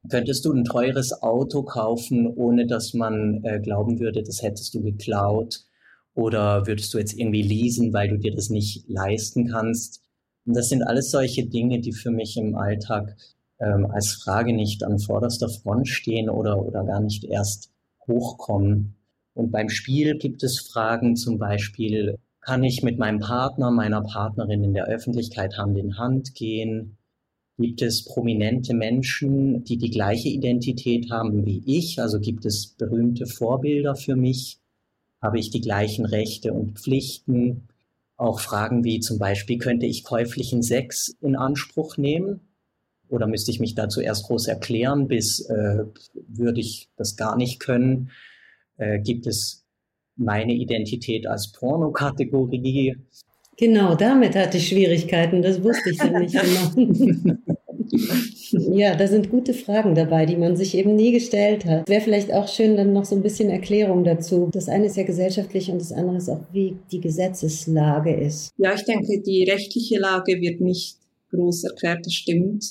[0.09, 4.81] könntest du ein teures Auto kaufen, ohne dass man äh, glauben würde, das hättest du
[4.81, 5.65] geklaut?
[6.13, 10.01] Oder würdest du jetzt irgendwie leasen, weil du dir das nicht leisten kannst?
[10.45, 13.17] Und das sind alles solche Dinge, die für mich im Alltag
[13.59, 17.69] ähm, als Frage nicht an vorderster Front stehen oder, oder gar nicht erst
[18.07, 18.95] hochkommen.
[19.33, 24.63] Und beim Spiel gibt es Fragen zum Beispiel, kann ich mit meinem Partner, meiner Partnerin
[24.63, 26.97] in der Öffentlichkeit Hand in Hand gehen?
[27.57, 32.01] Gibt es prominente Menschen, die die gleiche Identität haben wie ich?
[32.01, 34.59] Also gibt es berühmte Vorbilder für mich?
[35.21, 37.69] Habe ich die gleichen Rechte und Pflichten?
[38.17, 42.41] Auch Fragen wie zum Beispiel, könnte ich käuflichen Sex in Anspruch nehmen?
[43.07, 45.85] Oder müsste ich mich dazu erst groß erklären, bis äh,
[46.27, 48.09] würde ich das gar nicht können?
[48.83, 49.63] Äh, gibt es
[50.15, 52.95] meine Identität als Pornokategorie?
[53.57, 57.35] Genau, damit hatte ich Schwierigkeiten, das wusste ich dann nicht genau.
[58.75, 61.87] ja, da sind gute Fragen dabei, die man sich eben nie gestellt hat.
[61.87, 64.49] Wäre vielleicht auch schön, dann noch so ein bisschen Erklärung dazu.
[64.51, 68.53] Das eine ist ja gesellschaftlich und das andere ist auch, wie die Gesetzeslage ist.
[68.57, 70.97] Ja, ich denke, die rechtliche Lage wird nicht
[71.29, 72.65] groß erklärt, das stimmt.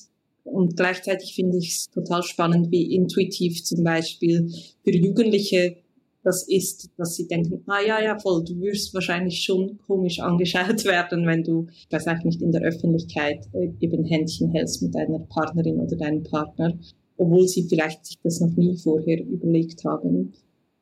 [0.44, 4.50] Und gleichzeitig finde ich es total spannend, wie intuitiv zum Beispiel
[4.82, 5.76] für Jugendliche
[6.24, 10.84] das ist, dass sie denken, ah ja, ja, voll, du wirst wahrscheinlich schon komisch angeschaut
[10.84, 14.94] werden, wenn du, ich weiß auch nicht, in der Öffentlichkeit äh, eben Händchen hältst mit
[14.94, 16.78] deiner Partnerin oder deinem Partner,
[17.16, 20.32] obwohl sie vielleicht sich das noch nie vorher überlegt haben.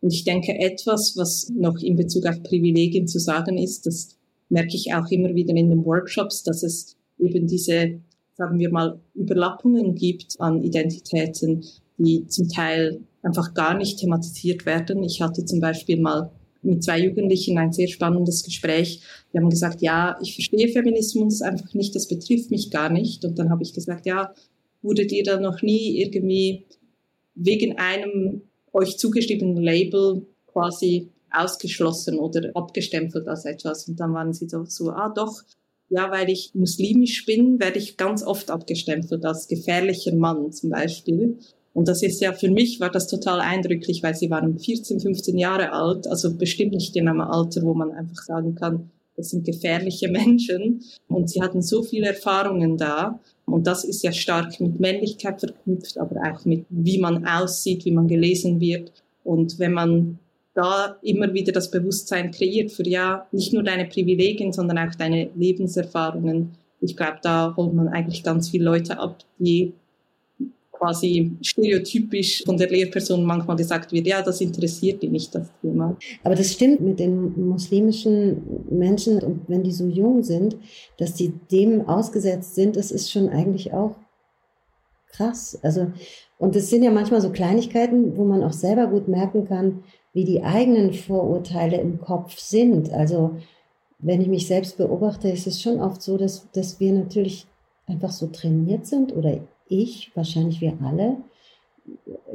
[0.00, 4.16] Und ich denke, etwas, was noch in Bezug auf Privilegien zu sagen ist, das
[4.48, 8.00] merke ich auch immer wieder in den Workshops, dass es eben diese,
[8.34, 11.64] sagen wir mal, Überlappungen gibt an Identitäten,
[12.00, 15.04] die zum Teil einfach gar nicht thematisiert werden.
[15.04, 16.30] Ich hatte zum Beispiel mal
[16.62, 19.02] mit zwei Jugendlichen ein sehr spannendes Gespräch.
[19.32, 23.24] Die haben gesagt, ja, ich verstehe Feminismus einfach nicht, das betrifft mich gar nicht.
[23.24, 24.34] Und dann habe ich gesagt, ja,
[24.82, 26.64] wurdet ihr da noch nie irgendwie
[27.34, 33.88] wegen einem euch zugeschriebenen Label quasi ausgeschlossen oder abgestempelt als etwas?
[33.88, 35.42] Und dann waren sie so, so ah doch,
[35.88, 41.38] ja, weil ich muslimisch bin, werde ich ganz oft abgestempelt als gefährlicher Mann zum Beispiel.
[41.80, 45.38] Und das ist ja, für mich war das total eindrücklich, weil sie waren 14, 15
[45.38, 49.46] Jahre alt, also bestimmt nicht in einem Alter, wo man einfach sagen kann, das sind
[49.46, 50.82] gefährliche Menschen.
[51.08, 53.18] Und sie hatten so viele Erfahrungen da.
[53.46, 57.92] Und das ist ja stark mit Männlichkeit verknüpft, aber auch mit, wie man aussieht, wie
[57.92, 58.92] man gelesen wird.
[59.24, 60.18] Und wenn man
[60.52, 65.30] da immer wieder das Bewusstsein kreiert für ja, nicht nur deine Privilegien, sondern auch deine
[65.34, 66.50] Lebenserfahrungen.
[66.82, 69.72] Ich glaube, da holt man eigentlich ganz viele Leute ab, die
[70.80, 75.96] quasi stereotypisch von der Lehrperson manchmal gesagt wird, ja, das interessiert die nicht, das Thema.
[76.24, 80.56] Aber das stimmt mit den muslimischen Menschen und wenn die so jung sind,
[80.98, 83.94] dass die dem ausgesetzt sind, das ist schon eigentlich auch
[85.08, 85.58] krass.
[85.62, 85.92] Also,
[86.38, 90.24] und es sind ja manchmal so Kleinigkeiten, wo man auch selber gut merken kann, wie
[90.24, 92.90] die eigenen Vorurteile im Kopf sind.
[92.90, 93.36] Also,
[93.98, 97.46] wenn ich mich selbst beobachte, ist es schon oft so, dass, dass wir natürlich
[97.86, 99.40] einfach so trainiert sind oder
[99.70, 101.16] ich, wahrscheinlich wir alle,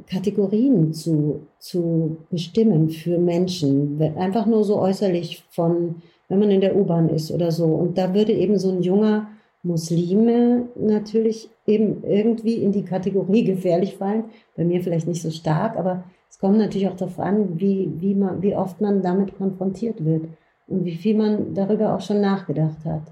[0.08, 4.02] Kategorien zu, zu bestimmen für Menschen.
[4.18, 5.96] Einfach nur so äußerlich von,
[6.28, 7.66] wenn man in der U-Bahn ist oder so.
[7.66, 9.28] Und da würde eben so ein junger
[9.64, 14.26] Muslime natürlich eben irgendwie in die Kategorie gefährlich fallen.
[14.56, 18.14] Bei mir vielleicht nicht so stark, aber es kommt natürlich auch darauf an, wie, wie,
[18.14, 20.26] man, wie oft man damit konfrontiert wird
[20.68, 23.04] und wie viel man darüber auch schon nachgedacht hat.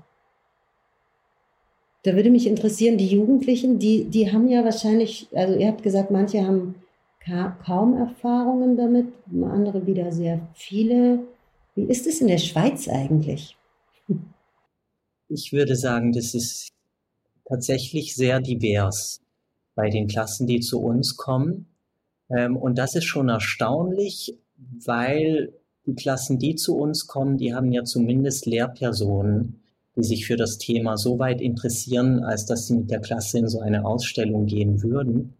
[2.03, 6.11] Da würde mich interessieren, die Jugendlichen, die, die haben ja wahrscheinlich, also ihr habt gesagt,
[6.11, 6.75] manche haben
[7.19, 9.07] ka kaum Erfahrungen damit,
[9.43, 11.19] andere wieder sehr viele.
[11.75, 13.55] Wie ist es in der Schweiz eigentlich?
[15.29, 16.69] Ich würde sagen, das ist
[17.47, 19.21] tatsächlich sehr divers
[19.73, 21.67] bei den Klassen, die zu uns kommen.
[22.29, 24.37] Ähm, und das ist schon erstaunlich,
[24.85, 25.53] weil
[25.85, 29.62] die Klassen, die zu uns kommen, die haben ja zumindest Lehrpersonen,
[29.95, 33.47] die sich für das Thema so weit interessieren, als dass sie mit der Klasse in
[33.47, 35.33] so eine Ausstellung gehen würden.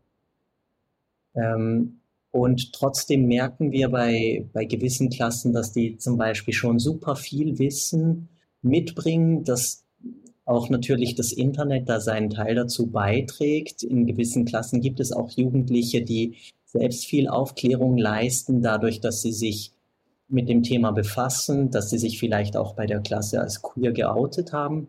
[1.36, 2.00] Ähm,
[2.32, 7.60] und trotzdem merken wir bei, bei gewissen Klassen, dass die zum Beispiel schon super viel
[7.60, 8.30] Wissen
[8.62, 9.84] mitbringen, dass
[10.46, 13.84] auch natürlich das Internet da seinen Teil dazu beiträgt.
[13.84, 16.36] In gewissen Klassen gibt es auch Jugendliche, die
[16.66, 19.72] selbst viel Aufklärung leisten, dadurch, dass sie sich
[20.28, 24.54] mit dem Thema befassen, dass sie sich vielleicht auch bei der Klasse als queer geoutet
[24.54, 24.88] haben.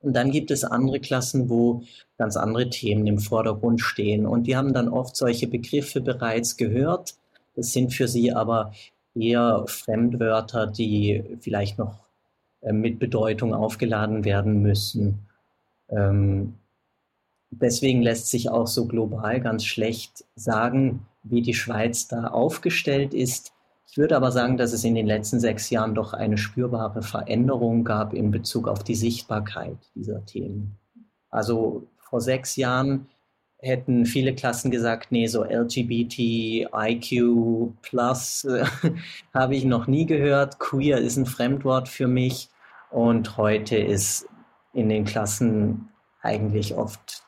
[0.00, 1.82] Und dann gibt es andere Klassen, wo
[2.18, 4.26] ganz andere Themen im Vordergrund stehen.
[4.26, 7.14] Und die haben dann oft solche Begriffe bereits gehört.
[7.54, 8.72] Das sind für sie aber
[9.14, 12.06] eher Fremdwörter, die vielleicht noch
[12.60, 15.26] äh, mit Bedeutung aufgeladen werden müssen.
[15.88, 16.54] Ähm,
[17.50, 23.52] deswegen lässt sich auch so global ganz schlecht sagen, wie die Schweiz da aufgestellt ist.
[23.88, 27.84] Ich würde aber sagen, dass es in den letzten sechs Jahren doch eine spürbare Veränderung
[27.84, 30.76] gab in Bezug auf die Sichtbarkeit dieser Themen.
[31.30, 33.06] Also vor sechs Jahren
[33.58, 38.64] hätten viele Klassen gesagt, nee, so LGBT, IQ plus äh,
[39.34, 40.58] habe ich noch nie gehört.
[40.58, 42.48] Queer ist ein Fremdwort für mich.
[42.90, 44.28] Und heute ist
[44.72, 45.88] in den Klassen
[46.22, 47.24] eigentlich oft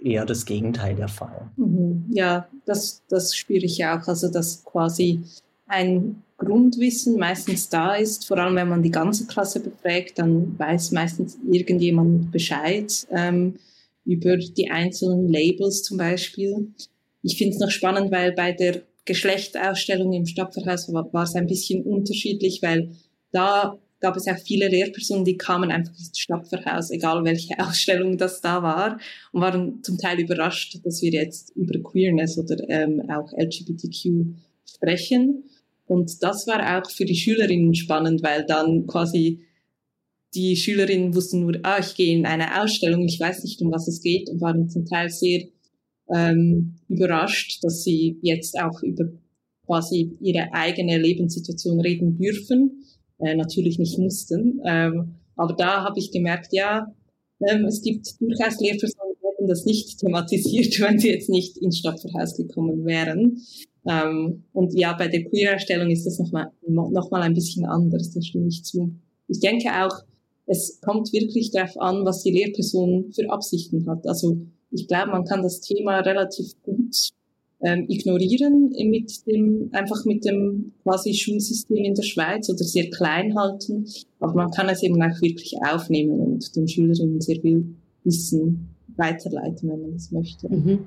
[0.00, 1.50] eher das Gegenteil der Fall.
[1.56, 2.06] Mhm.
[2.10, 4.06] Ja, das, das spüre ich auch.
[4.06, 5.24] Also, dass quasi
[5.66, 10.92] ein Grundwissen meistens da ist, vor allem wenn man die ganze Klasse befragt, dann weiß
[10.92, 13.56] meistens irgendjemand Bescheid ähm,
[14.04, 16.68] über die einzelnen Labels zum Beispiel.
[17.22, 21.82] Ich finde es noch spannend, weil bei der Geschlechterausstellung im Stadtverhaus war, es ein bisschen
[21.84, 22.90] unterschiedlich, weil
[23.32, 28.40] da gab es auch viele Lehrpersonen, die kamen einfach ins Stadtverhaus, egal welche Ausstellung das
[28.40, 28.98] da war,
[29.32, 34.36] und waren zum Teil überrascht, dass wir jetzt über Queerness oder ähm, auch LGBTQ
[34.68, 35.44] sprechen.
[35.86, 39.40] Und das war auch für die Schülerinnen spannend, weil dann quasi
[40.34, 43.88] die Schülerinnen wussten nur, ah, ich gehe in eine Ausstellung, ich weiß nicht, um was
[43.88, 45.44] es geht und waren zum Teil sehr
[46.14, 49.06] ähm, überrascht, dass sie jetzt auch über
[49.64, 52.84] quasi ihre eigene Lebenssituation reden dürfen
[53.18, 54.60] äh, natürlich nicht mussten.
[54.64, 56.92] Ähm, aber da habe ich gemerkt, ja,
[57.40, 59.15] ähm, es gibt durchaus Lehrpersonen,
[59.46, 63.42] hätten das nicht thematisiert, wenn sie jetzt nicht ins Stadtverhaus gekommen wären.
[63.88, 68.26] Ähm, und ja, bei der Queer-Erstellung ist das nochmal noch mal ein bisschen anders, das
[68.26, 68.94] stimme ich zu.
[69.28, 70.02] Ich denke auch,
[70.46, 74.06] es kommt wirklich darauf an, was die Lehrperson für Absichten hat.
[74.06, 74.38] Also
[74.70, 77.10] ich glaube, man kann das Thema relativ gut
[77.62, 83.36] ähm, ignorieren mit dem, einfach mit dem quasi Schulsystem in der Schweiz oder sehr klein
[83.36, 83.86] halten.
[84.20, 87.74] Aber man kann es eben auch wirklich aufnehmen und den Schülerinnen sehr viel
[88.04, 90.48] Wissen weiterleiten, wenn man das möchte.
[90.48, 90.86] Mhm.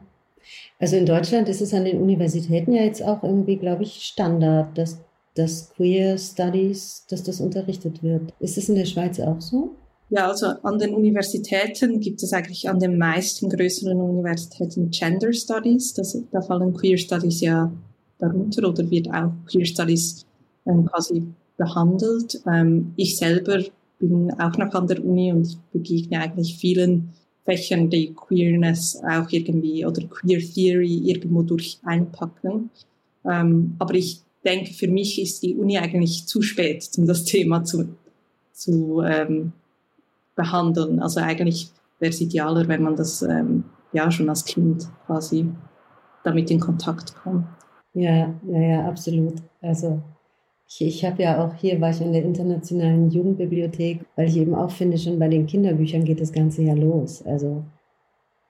[0.80, 4.78] Also in Deutschland ist es an den Universitäten ja jetzt auch irgendwie, glaube ich, Standard,
[4.78, 5.00] dass
[5.36, 8.34] das Queer Studies, dass das unterrichtet wird.
[8.40, 9.72] Ist es in der Schweiz auch so?
[10.10, 15.94] Ja, also an den Universitäten gibt es eigentlich an den meisten größeren Universitäten Gender Studies.
[15.94, 17.72] Das, da fallen Queer Studies ja
[18.18, 20.26] darunter oder wird auch Queer Studies
[20.66, 21.24] ähm, quasi
[21.58, 22.42] behandelt.
[22.48, 23.62] Ähm, ich selber
[24.00, 27.14] bin auch noch an der Uni und begegne eigentlich vielen
[27.50, 32.70] Fächern, die Queerness auch irgendwie oder Queer Theory irgendwo durch einpacken.
[33.26, 37.64] Ähm, aber ich denke, für mich ist die Uni eigentlich zu spät, um das Thema
[37.64, 37.96] zu,
[38.54, 39.54] zu ähm,
[40.36, 41.00] behandeln.
[41.00, 45.48] Also eigentlich wäre es idealer, wenn man das ähm, ja schon als Kind quasi
[46.24, 47.46] damit in Kontakt kommt.
[47.94, 49.42] Ja, ja, ja, absolut.
[49.62, 50.04] Also
[50.70, 54.54] ich, ich habe ja auch hier, war ich in der internationalen Jugendbibliothek, weil ich eben
[54.54, 57.26] auch finde, schon bei den Kinderbüchern geht das Ganze ja los.
[57.26, 57.64] Also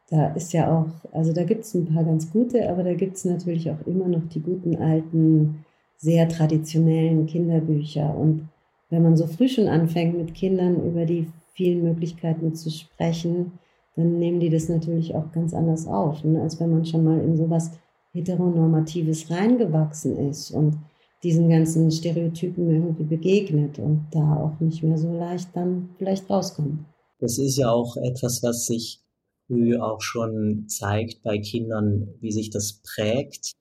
[0.09, 3.15] da ist ja auch, also da gibt es ein paar ganz gute, aber da gibt
[3.15, 5.65] es natürlich auch immer noch die guten alten,
[5.97, 8.15] sehr traditionellen Kinderbücher.
[8.15, 8.49] Und
[8.89, 13.53] wenn man so früh schon anfängt, mit Kindern über die vielen Möglichkeiten zu sprechen,
[13.95, 16.41] dann nehmen die das natürlich auch ganz anders auf, ne?
[16.41, 17.71] als wenn man schon mal in sowas
[18.13, 20.77] Heteronormatives reingewachsen ist und
[21.23, 26.85] diesen ganzen Stereotypen irgendwie begegnet und da auch nicht mehr so leicht dann vielleicht rauskommt.
[27.19, 29.01] Das ist ja auch etwas, was sich
[29.47, 33.53] früh auch schon zeigt bei Kindern, wie sich das prägt.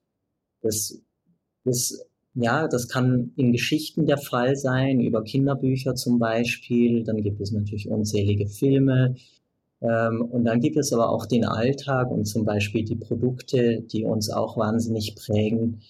[0.62, 1.00] Das,
[1.64, 7.02] das ja, das kann in Geschichten der Fall sein, über Kinderbücher zum Beispiel.
[7.02, 9.16] Dann gibt es natürlich unzählige Filme.
[9.80, 14.04] Ähm, und dann gibt es aber auch den Alltag und zum Beispiel die Produkte, die
[14.04, 15.80] uns auch wahnsinnig prägen.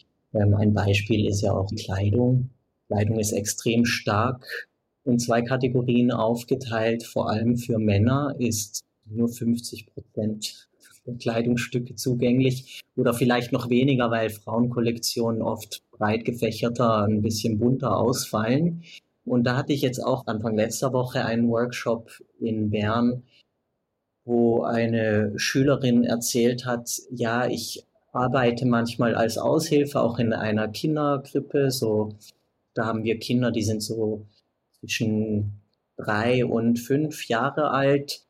[0.41, 2.51] Ähm, ein Beispiel ist ja auch Kleidung.
[2.89, 4.69] Kleidung ist extrem stark
[5.05, 7.03] in zwei Kategorien aufgeteilt.
[7.03, 10.69] Vor allem für Männer ist nur 50 Prozent
[11.19, 18.83] Kleidungsstücke zugänglich oder vielleicht noch weniger, weil Frauenkollektionen oft breit gefächerter, ein bisschen bunter ausfallen.
[19.25, 22.11] Und da hatte ich jetzt auch Anfang letzter Woche einen Workshop
[22.41, 23.23] in Bern,
[24.25, 27.85] wo eine Schülerin erzählt hat, ja, ich
[28.19, 31.71] arbeite manchmal als Aushilfe auch in einer Kinderkrippe.
[31.71, 32.15] So,
[32.75, 34.27] da haben wir Kinder, die sind so
[34.81, 35.61] zwischen
[35.97, 38.25] drei und fünf Jahre alt.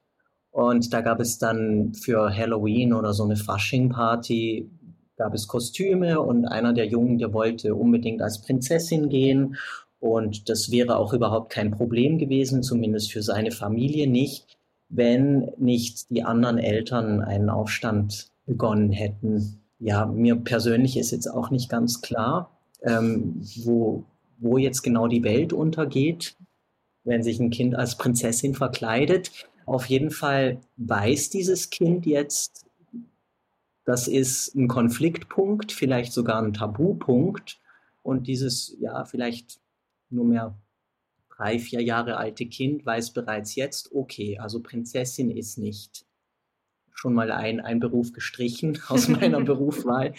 [0.51, 4.71] Und da gab es dann für Halloween oder so eine Fasching-Party,
[5.17, 9.57] gab es Kostüme und einer der Jungen, der wollte unbedingt als Prinzessin gehen.
[10.01, 14.59] Und das wäre auch überhaupt kein Problem gewesen, zumindest für seine Familie nicht,
[14.89, 19.61] wenn nicht die anderen Eltern einen Aufstand begonnen hätten.
[19.79, 24.05] Ja, mir persönlich ist jetzt auch nicht ganz klar, ähm, wo,
[24.39, 26.37] wo jetzt genau die Welt untergeht,
[27.05, 29.31] wenn sich ein Kind als Prinzessin verkleidet.
[29.67, 32.67] Auf jeden Fall weiß dieses Kind jetzt,
[33.85, 37.61] das ist ein Konfliktpunkt, vielleicht sogar ein Tabupunkt.
[38.03, 39.61] Und dieses, ja, vielleicht
[40.11, 40.59] nur mehr
[41.37, 46.05] drei, vier Jahre alte Kind weiß bereits jetzt, okay, also Prinzessin ist nicht
[46.99, 50.15] schon mal ein, ein Beruf gestrichen aus meiner Berufswahl.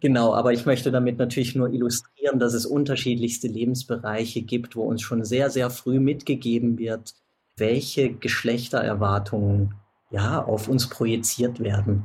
[0.00, 5.02] Genau, aber ich möchte damit natürlich nur illustrieren, dass es unterschiedlichste Lebensbereiche gibt, wo uns
[5.02, 7.14] schon sehr, sehr früh mitgegeben wird,
[7.56, 9.74] welche Geschlechtererwartungen
[10.10, 12.04] ja auf uns projiziert werden.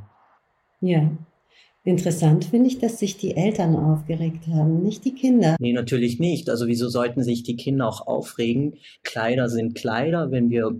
[0.82, 1.11] Ja.
[1.86, 5.55] Interessant finde ich, dass sich die Eltern aufgeregt haben, nicht die Kinder.
[5.59, 6.49] Nee, natürlich nicht.
[6.49, 8.76] Also wieso sollten sich die Kinder auch aufregen?
[9.03, 10.30] Kleider sind Kleider.
[10.30, 10.76] Wenn wir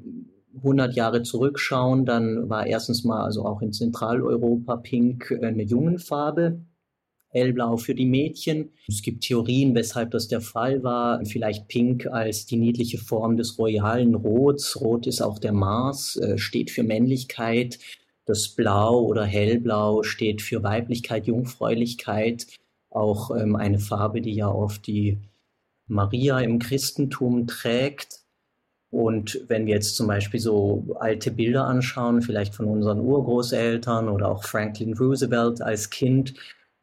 [0.58, 6.62] 100 Jahre zurückschauen, dann war erstens mal also auch in Zentraleuropa Pink eine Jungenfarbe
[7.30, 8.72] hellblau für die Mädchen.
[8.88, 11.24] Es gibt Theorien, weshalb das der Fall war.
[11.26, 14.80] Vielleicht Pink als die niedliche Form des royalen Rots.
[14.82, 17.80] Rot ist auch der Mars, äh, steht für Männlichkeit.
[18.26, 22.48] Das Blau oder Hellblau steht für Weiblichkeit, Jungfräulichkeit.
[22.90, 25.20] Auch ähm, eine Farbe, die ja oft die
[25.88, 28.20] Maria im Christentum trägt.
[28.92, 34.30] Und wenn wir jetzt zum Beispiel so alte Bilder anschauen, vielleicht von unseren Urgroßeltern oder
[34.30, 36.34] auch Franklin Roosevelt als Kind,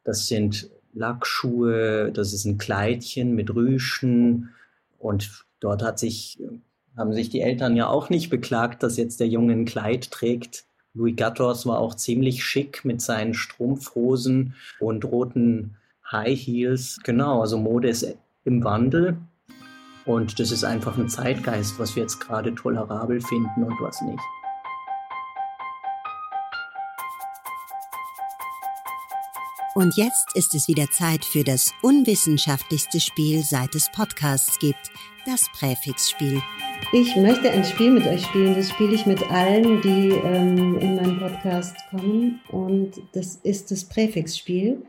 [0.05, 4.51] das sind Lackschuhe, das ist ein Kleidchen mit Rüschen.
[4.99, 6.41] Und dort hat sich,
[6.97, 10.65] haben sich die Eltern ja auch nicht beklagt, dass jetzt der Junge ein Kleid trägt.
[10.95, 15.77] Louis Gattos war auch ziemlich schick mit seinen Strumpfhosen und roten
[16.11, 17.01] High Heels.
[17.03, 19.19] Genau, also Mode ist im Wandel.
[20.07, 24.23] Und das ist einfach ein Zeitgeist, was wir jetzt gerade tolerabel finden und was nicht.
[29.75, 34.91] Und jetzt ist es wieder Zeit für das unwissenschaftlichste Spiel, seit es Podcasts gibt,
[35.27, 36.41] das Präfixspiel.
[36.93, 38.55] Ich möchte ein Spiel mit euch spielen.
[38.55, 42.41] Das spiele ich mit allen, die ähm, in meinen Podcast kommen.
[42.51, 44.83] Und das ist das Präfixspiel.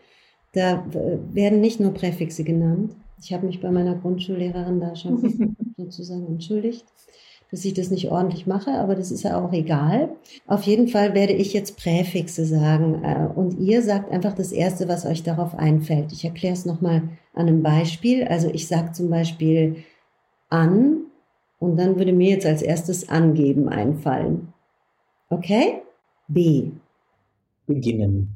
[0.53, 0.85] Da
[1.33, 2.95] werden nicht nur Präfixe genannt.
[3.19, 6.85] Ich habe mich bei meiner Grundschullehrerin da schon sozusagen entschuldigt
[7.51, 10.09] dass ich das nicht ordentlich mache, aber das ist ja auch egal.
[10.47, 14.87] Auf jeden Fall werde ich jetzt Präfixe sagen äh, und ihr sagt einfach das Erste,
[14.87, 16.11] was euch darauf einfällt.
[16.11, 17.03] Ich erkläre es nochmal
[17.33, 18.25] an einem Beispiel.
[18.25, 19.77] Also ich sage zum Beispiel
[20.49, 21.05] an
[21.59, 24.53] und dann würde mir jetzt als erstes angeben einfallen.
[25.29, 25.81] Okay?
[26.27, 26.71] B.
[27.65, 28.35] Beginnen.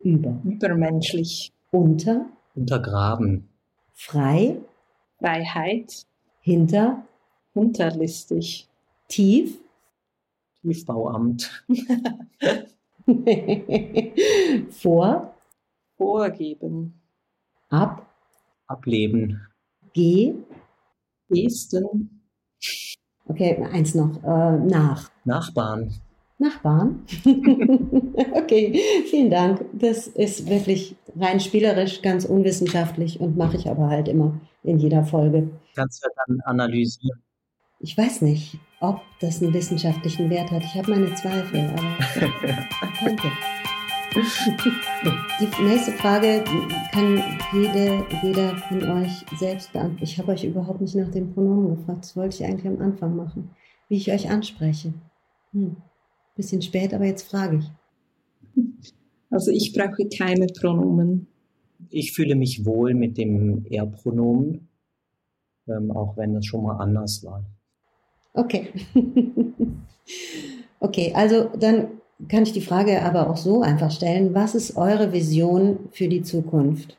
[0.00, 0.40] Über.
[0.44, 1.52] Übermenschlich.
[1.72, 2.26] Unter.
[2.54, 3.48] Untergraben.
[3.92, 4.58] Frei.
[5.18, 6.06] Freiheit.
[6.40, 7.06] Hinter.
[7.54, 8.68] Unterlistig.
[9.08, 9.58] Tief.
[10.62, 11.64] Tiefbauamt.
[14.70, 15.34] Vor.
[15.96, 17.00] Vorgeben.
[17.68, 18.06] Ab.
[18.66, 19.46] Ableben.
[19.92, 20.34] G.
[21.28, 22.22] Gesten.
[23.26, 24.22] Okay, eins noch.
[24.22, 25.10] Äh, nach.
[25.24, 25.92] Nachbarn.
[26.42, 27.06] Nachbarn.
[28.34, 28.78] okay,
[29.08, 29.64] vielen Dank.
[29.72, 35.04] Das ist wirklich rein spielerisch, ganz unwissenschaftlich und mache ich aber halt immer in jeder
[35.04, 35.48] Folge.
[35.74, 37.22] Kannst du dann analysieren.
[37.80, 40.62] Ich weiß nicht, ob das einen wissenschaftlichen Wert hat.
[40.62, 41.96] Ich habe meine Zweifel, aber
[42.98, 43.28] könnte.
[45.40, 46.44] Die nächste Frage
[46.92, 47.22] kann
[47.52, 50.04] jede, jeder von euch selbst beantworten.
[50.04, 52.00] Ich habe euch überhaupt nicht nach den Pronomen gefragt.
[52.02, 53.50] Das wollte ich eigentlich am Anfang machen,
[53.88, 54.92] wie ich euch anspreche.
[55.52, 55.76] Hm.
[56.34, 58.64] Bisschen spät, aber jetzt frage ich.
[59.30, 61.26] Also ich brauche keine Pronomen.
[61.90, 64.68] Ich fühle mich wohl mit dem Er-Pronomen,
[65.68, 67.44] ähm, auch wenn das schon mal anders war.
[68.34, 68.68] Okay.
[70.80, 71.88] okay, also dann
[72.28, 74.34] kann ich die Frage aber auch so einfach stellen.
[74.34, 76.98] Was ist eure Vision für die Zukunft?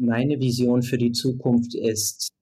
[0.00, 2.32] meine Vision für die Zukunft ist,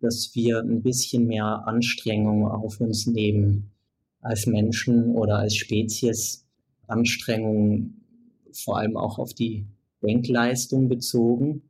[0.00, 3.72] dass wir ein bisschen mehr Anstrengung auf uns nehmen
[4.20, 6.44] als Menschen oder als Spezies.
[6.86, 7.94] Anstrengung
[8.52, 9.66] vor allem auch auf die
[10.02, 11.62] Denkleistung bezogen.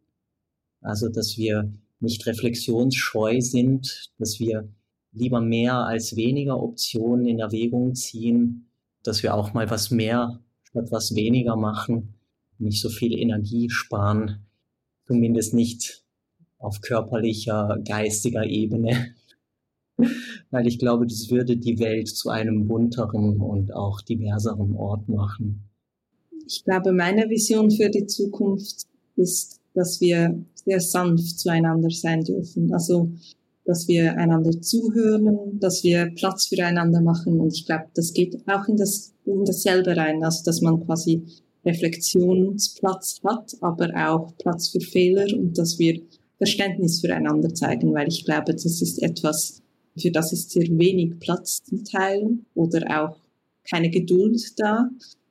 [0.81, 4.69] Also, dass wir nicht reflexionsscheu sind, dass wir
[5.13, 8.69] lieber mehr als weniger Optionen in Erwägung ziehen,
[9.03, 12.15] dass wir auch mal was mehr statt was weniger machen,
[12.59, 14.47] nicht so viel Energie sparen,
[15.07, 16.05] zumindest nicht
[16.59, 19.15] auf körperlicher, geistiger Ebene.
[20.51, 25.69] Weil ich glaube, das würde die Welt zu einem bunteren und auch diverseren Ort machen.
[26.47, 28.87] Ich glaube, meine Vision für die Zukunft
[29.17, 32.73] ist, dass wir sehr sanft zueinander sein dürfen.
[32.73, 33.11] Also,
[33.65, 37.39] dass wir einander zuhören, dass wir Platz füreinander machen.
[37.39, 40.25] Und ich glaube, das geht auch in, das, in dasselbe rein.
[40.25, 41.23] Also, dass man quasi
[41.65, 46.01] Reflexionsplatz hat, aber auch Platz für Fehler und dass wir
[46.39, 49.61] Verständnis füreinander zeigen, weil ich glaube, das ist etwas,
[49.99, 53.17] für das ist sehr wenig Platz zum Teilen oder auch
[53.69, 54.89] keine Geduld da.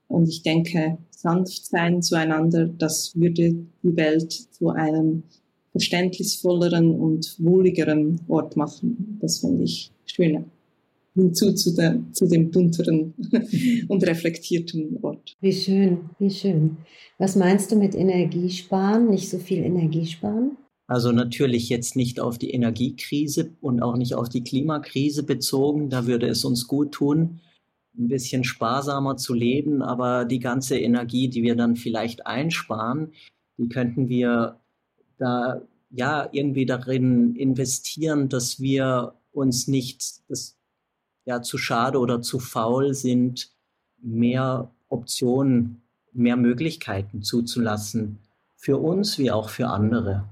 [0.08, 5.24] Und ich denke, sanft sein zueinander, das würde die Welt zu einem
[5.72, 9.18] verständnisvolleren und wohligeren Ort machen.
[9.22, 10.46] Das finde ich schöner.
[11.14, 13.14] Hinzu zu, der, zu dem bunteren
[13.88, 15.36] und reflektierten Ort.
[15.42, 16.78] Wie schön, wie schön.
[17.18, 19.10] Was meinst du mit Energiesparen?
[19.10, 20.58] Nicht so viel Energiesparen?
[20.88, 25.90] Also natürlich jetzt nicht auf die Energiekrise und auch nicht auf die Klimakrise bezogen.
[25.90, 27.42] Da würde es uns gut tun,
[27.98, 33.12] ein bisschen sparsamer zu leben, aber die ganze Energie, die wir dann vielleicht einsparen,
[33.58, 34.60] die könnten wir
[35.18, 40.58] da ja irgendwie darin investieren, dass wir uns nicht das,
[41.26, 43.52] ja, zu schade oder zu faul sind,
[44.02, 45.82] mehr Optionen,
[46.14, 48.20] mehr Möglichkeiten zuzulassen,
[48.56, 50.28] für uns wie auch für andere.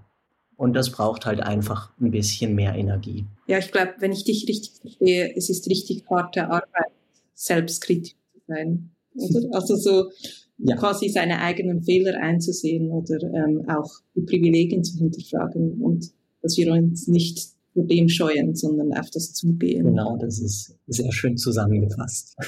[0.58, 3.26] Und das braucht halt einfach ein bisschen mehr Energie.
[3.48, 6.92] Ja, ich glaube, wenn ich dich richtig verstehe, es ist richtig harte Arbeit,
[7.34, 8.90] selbstkritisch zu sein.
[9.16, 9.50] Oder?
[9.54, 10.10] Also so
[10.58, 10.76] ja.
[10.76, 16.72] quasi seine eigenen Fehler einzusehen oder ähm, auch die Privilegien zu hinterfragen und dass wir
[16.72, 19.86] uns nicht vor dem scheuen, sondern auf das zugehen.
[19.86, 22.38] Genau, das ist sehr schön zusammengefasst.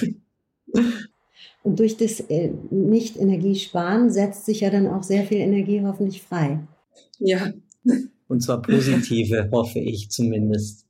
[1.64, 6.60] Und durch das äh, Nicht-Energiesparen setzt sich ja dann auch sehr viel Energie hoffentlich frei.
[7.18, 7.52] Ja.
[8.28, 10.86] Und zwar positive, hoffe ich zumindest.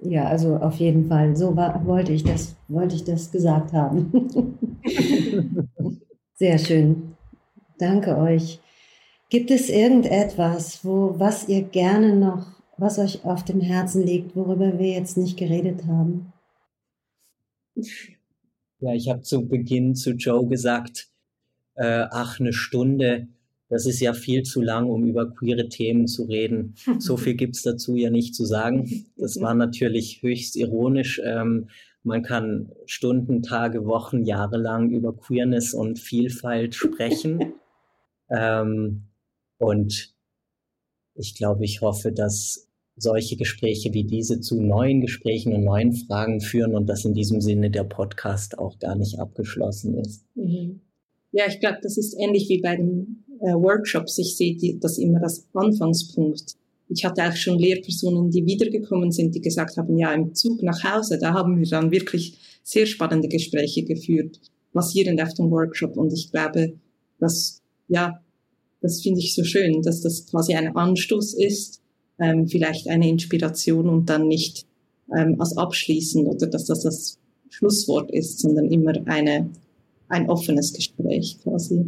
[0.00, 1.36] Ja, also auf jeden Fall.
[1.36, 4.12] So war, wollte ich das, wollte ich das gesagt haben.
[6.34, 7.14] Sehr schön.
[7.78, 8.60] Danke euch.
[9.30, 12.46] Gibt es irgendetwas, wo, was ihr gerne noch,
[12.76, 16.32] was euch auf dem Herzen liegt, worüber wir jetzt nicht geredet haben?
[18.80, 21.08] Ja, ich habe zu Beginn zu Joe gesagt,
[21.74, 23.28] äh, ach, eine Stunde,
[23.68, 26.74] das ist ja viel zu lang, um über queere Themen zu reden.
[26.98, 29.06] So viel gibt's dazu ja nicht zu sagen.
[29.16, 31.20] Das war natürlich höchst ironisch.
[31.24, 31.68] Ähm,
[32.02, 37.52] man kann Stunden, Tage, Wochen, Jahre lang über Queerness und Vielfalt sprechen.
[38.30, 39.02] ähm,
[39.58, 40.14] und
[41.14, 46.40] ich glaube, ich hoffe, dass solche Gespräche wie diese zu neuen Gesprächen und neuen Fragen
[46.40, 50.24] führen und dass in diesem Sinne der Podcast auch gar nicht abgeschlossen ist.
[50.34, 50.80] Mhm.
[51.30, 54.18] Ja, ich glaube, das ist ähnlich wie bei den äh, Workshops.
[54.18, 56.56] Ich sehe die, das immer als Anfangspunkt
[56.88, 60.82] ich hatte auch schon Lehrpersonen, die wiedergekommen sind, die gesagt haben, ja, im Zug nach
[60.84, 64.40] Hause, da haben wir dann wirklich sehr spannende Gespräche geführt,
[64.72, 65.96] basierend auf dem Workshop.
[65.96, 66.74] Und ich glaube,
[67.18, 68.20] dass, ja,
[68.80, 71.82] das finde ich so schön, dass das quasi ein Anstoß ist,
[72.18, 74.66] ähm, vielleicht eine Inspiration und dann nicht
[75.16, 77.18] ähm, als abschließend oder dass das das
[77.50, 79.50] Schlusswort ist, sondern immer eine,
[80.08, 81.86] ein offenes Gespräch quasi.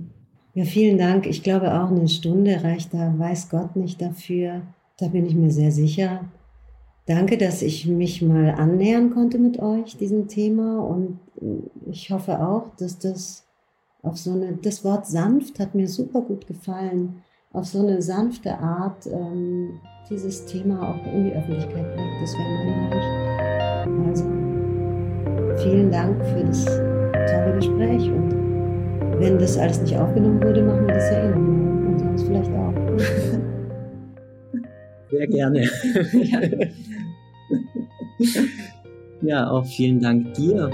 [0.55, 1.27] Ja, vielen Dank.
[1.27, 4.63] Ich glaube auch eine Stunde reicht da, weiß Gott nicht dafür.
[4.99, 6.25] Da bin ich mir sehr sicher.
[7.07, 10.81] Danke, dass ich mich mal annähern konnte mit euch, diesem Thema.
[10.81, 11.19] Und
[11.91, 13.45] ich hoffe auch, dass das
[14.03, 17.23] auf so eine, das Wort sanft hat mir super gut gefallen,
[17.53, 22.23] auf so eine sanfte Art ähm, dieses Thema auch in die Öffentlichkeit bringt.
[22.23, 24.09] Das wäre mein Wunsch.
[24.09, 24.25] Also,
[25.63, 28.11] vielen Dank für das tolle Gespräch.
[28.11, 28.40] Und
[29.21, 31.87] wenn das alles nicht aufgenommen wurde, machen wir das ja eh nochmal.
[31.87, 32.75] Und sonst vielleicht auch.
[35.11, 35.65] Sehr gerne.
[36.13, 36.41] Ja.
[39.23, 40.71] ja, auch vielen Dank dir.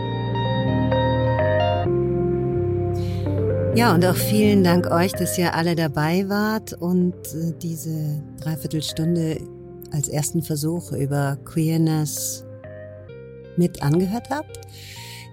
[3.74, 9.38] Ja, und auch vielen Dank euch, dass ihr alle dabei wart und äh, diese Dreiviertelstunde
[9.92, 12.47] als ersten Versuch über Queerness
[13.57, 14.61] mit angehört habt.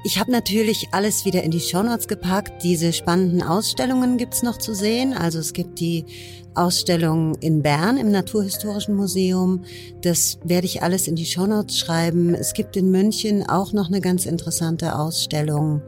[0.05, 2.61] Ich habe natürlich alles wieder in die Shownotes gepackt.
[2.61, 5.13] Diese spannenden Ausstellungen gibt's noch zu sehen.
[5.13, 6.03] Also es gibt die
[6.55, 9.63] Ausstellung in Bern im Naturhistorischen Museum.
[10.01, 12.35] Das werde ich alles in die Shownotes schreiben.
[12.35, 15.81] Es gibt in München auch noch eine ganz interessante Ausstellung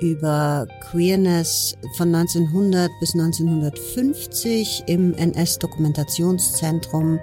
[0.00, 7.18] über Queerness von 1900 bis 1950 im NS-Dokumentationszentrum.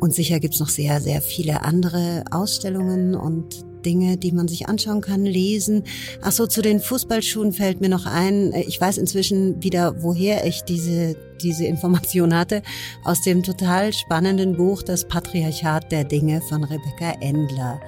[0.00, 5.00] Und sicher gibt's noch sehr, sehr viele andere Ausstellungen und Dinge, die man sich anschauen
[5.00, 5.84] kann, lesen.
[6.22, 8.52] Ach so, zu den Fußballschuhen fällt mir noch ein.
[8.52, 12.62] Ich weiß inzwischen wieder, woher ich diese, diese Information hatte.
[13.04, 17.80] Aus dem total spannenden Buch Das Patriarchat der Dinge von Rebecca Endler.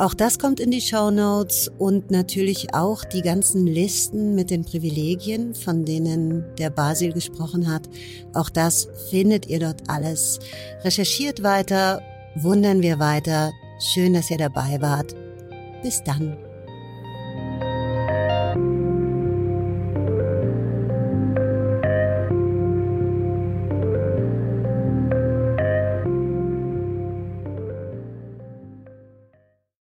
[0.00, 4.64] Auch das kommt in die Show Notes und natürlich auch die ganzen Listen mit den
[4.64, 7.82] Privilegien, von denen der Basil gesprochen hat.
[8.32, 10.38] Auch das findet ihr dort alles.
[10.84, 12.00] Recherchiert weiter,
[12.34, 13.52] wundern wir weiter.
[13.80, 15.14] Schön, dass ihr dabei wart.
[15.82, 16.36] Bis dann.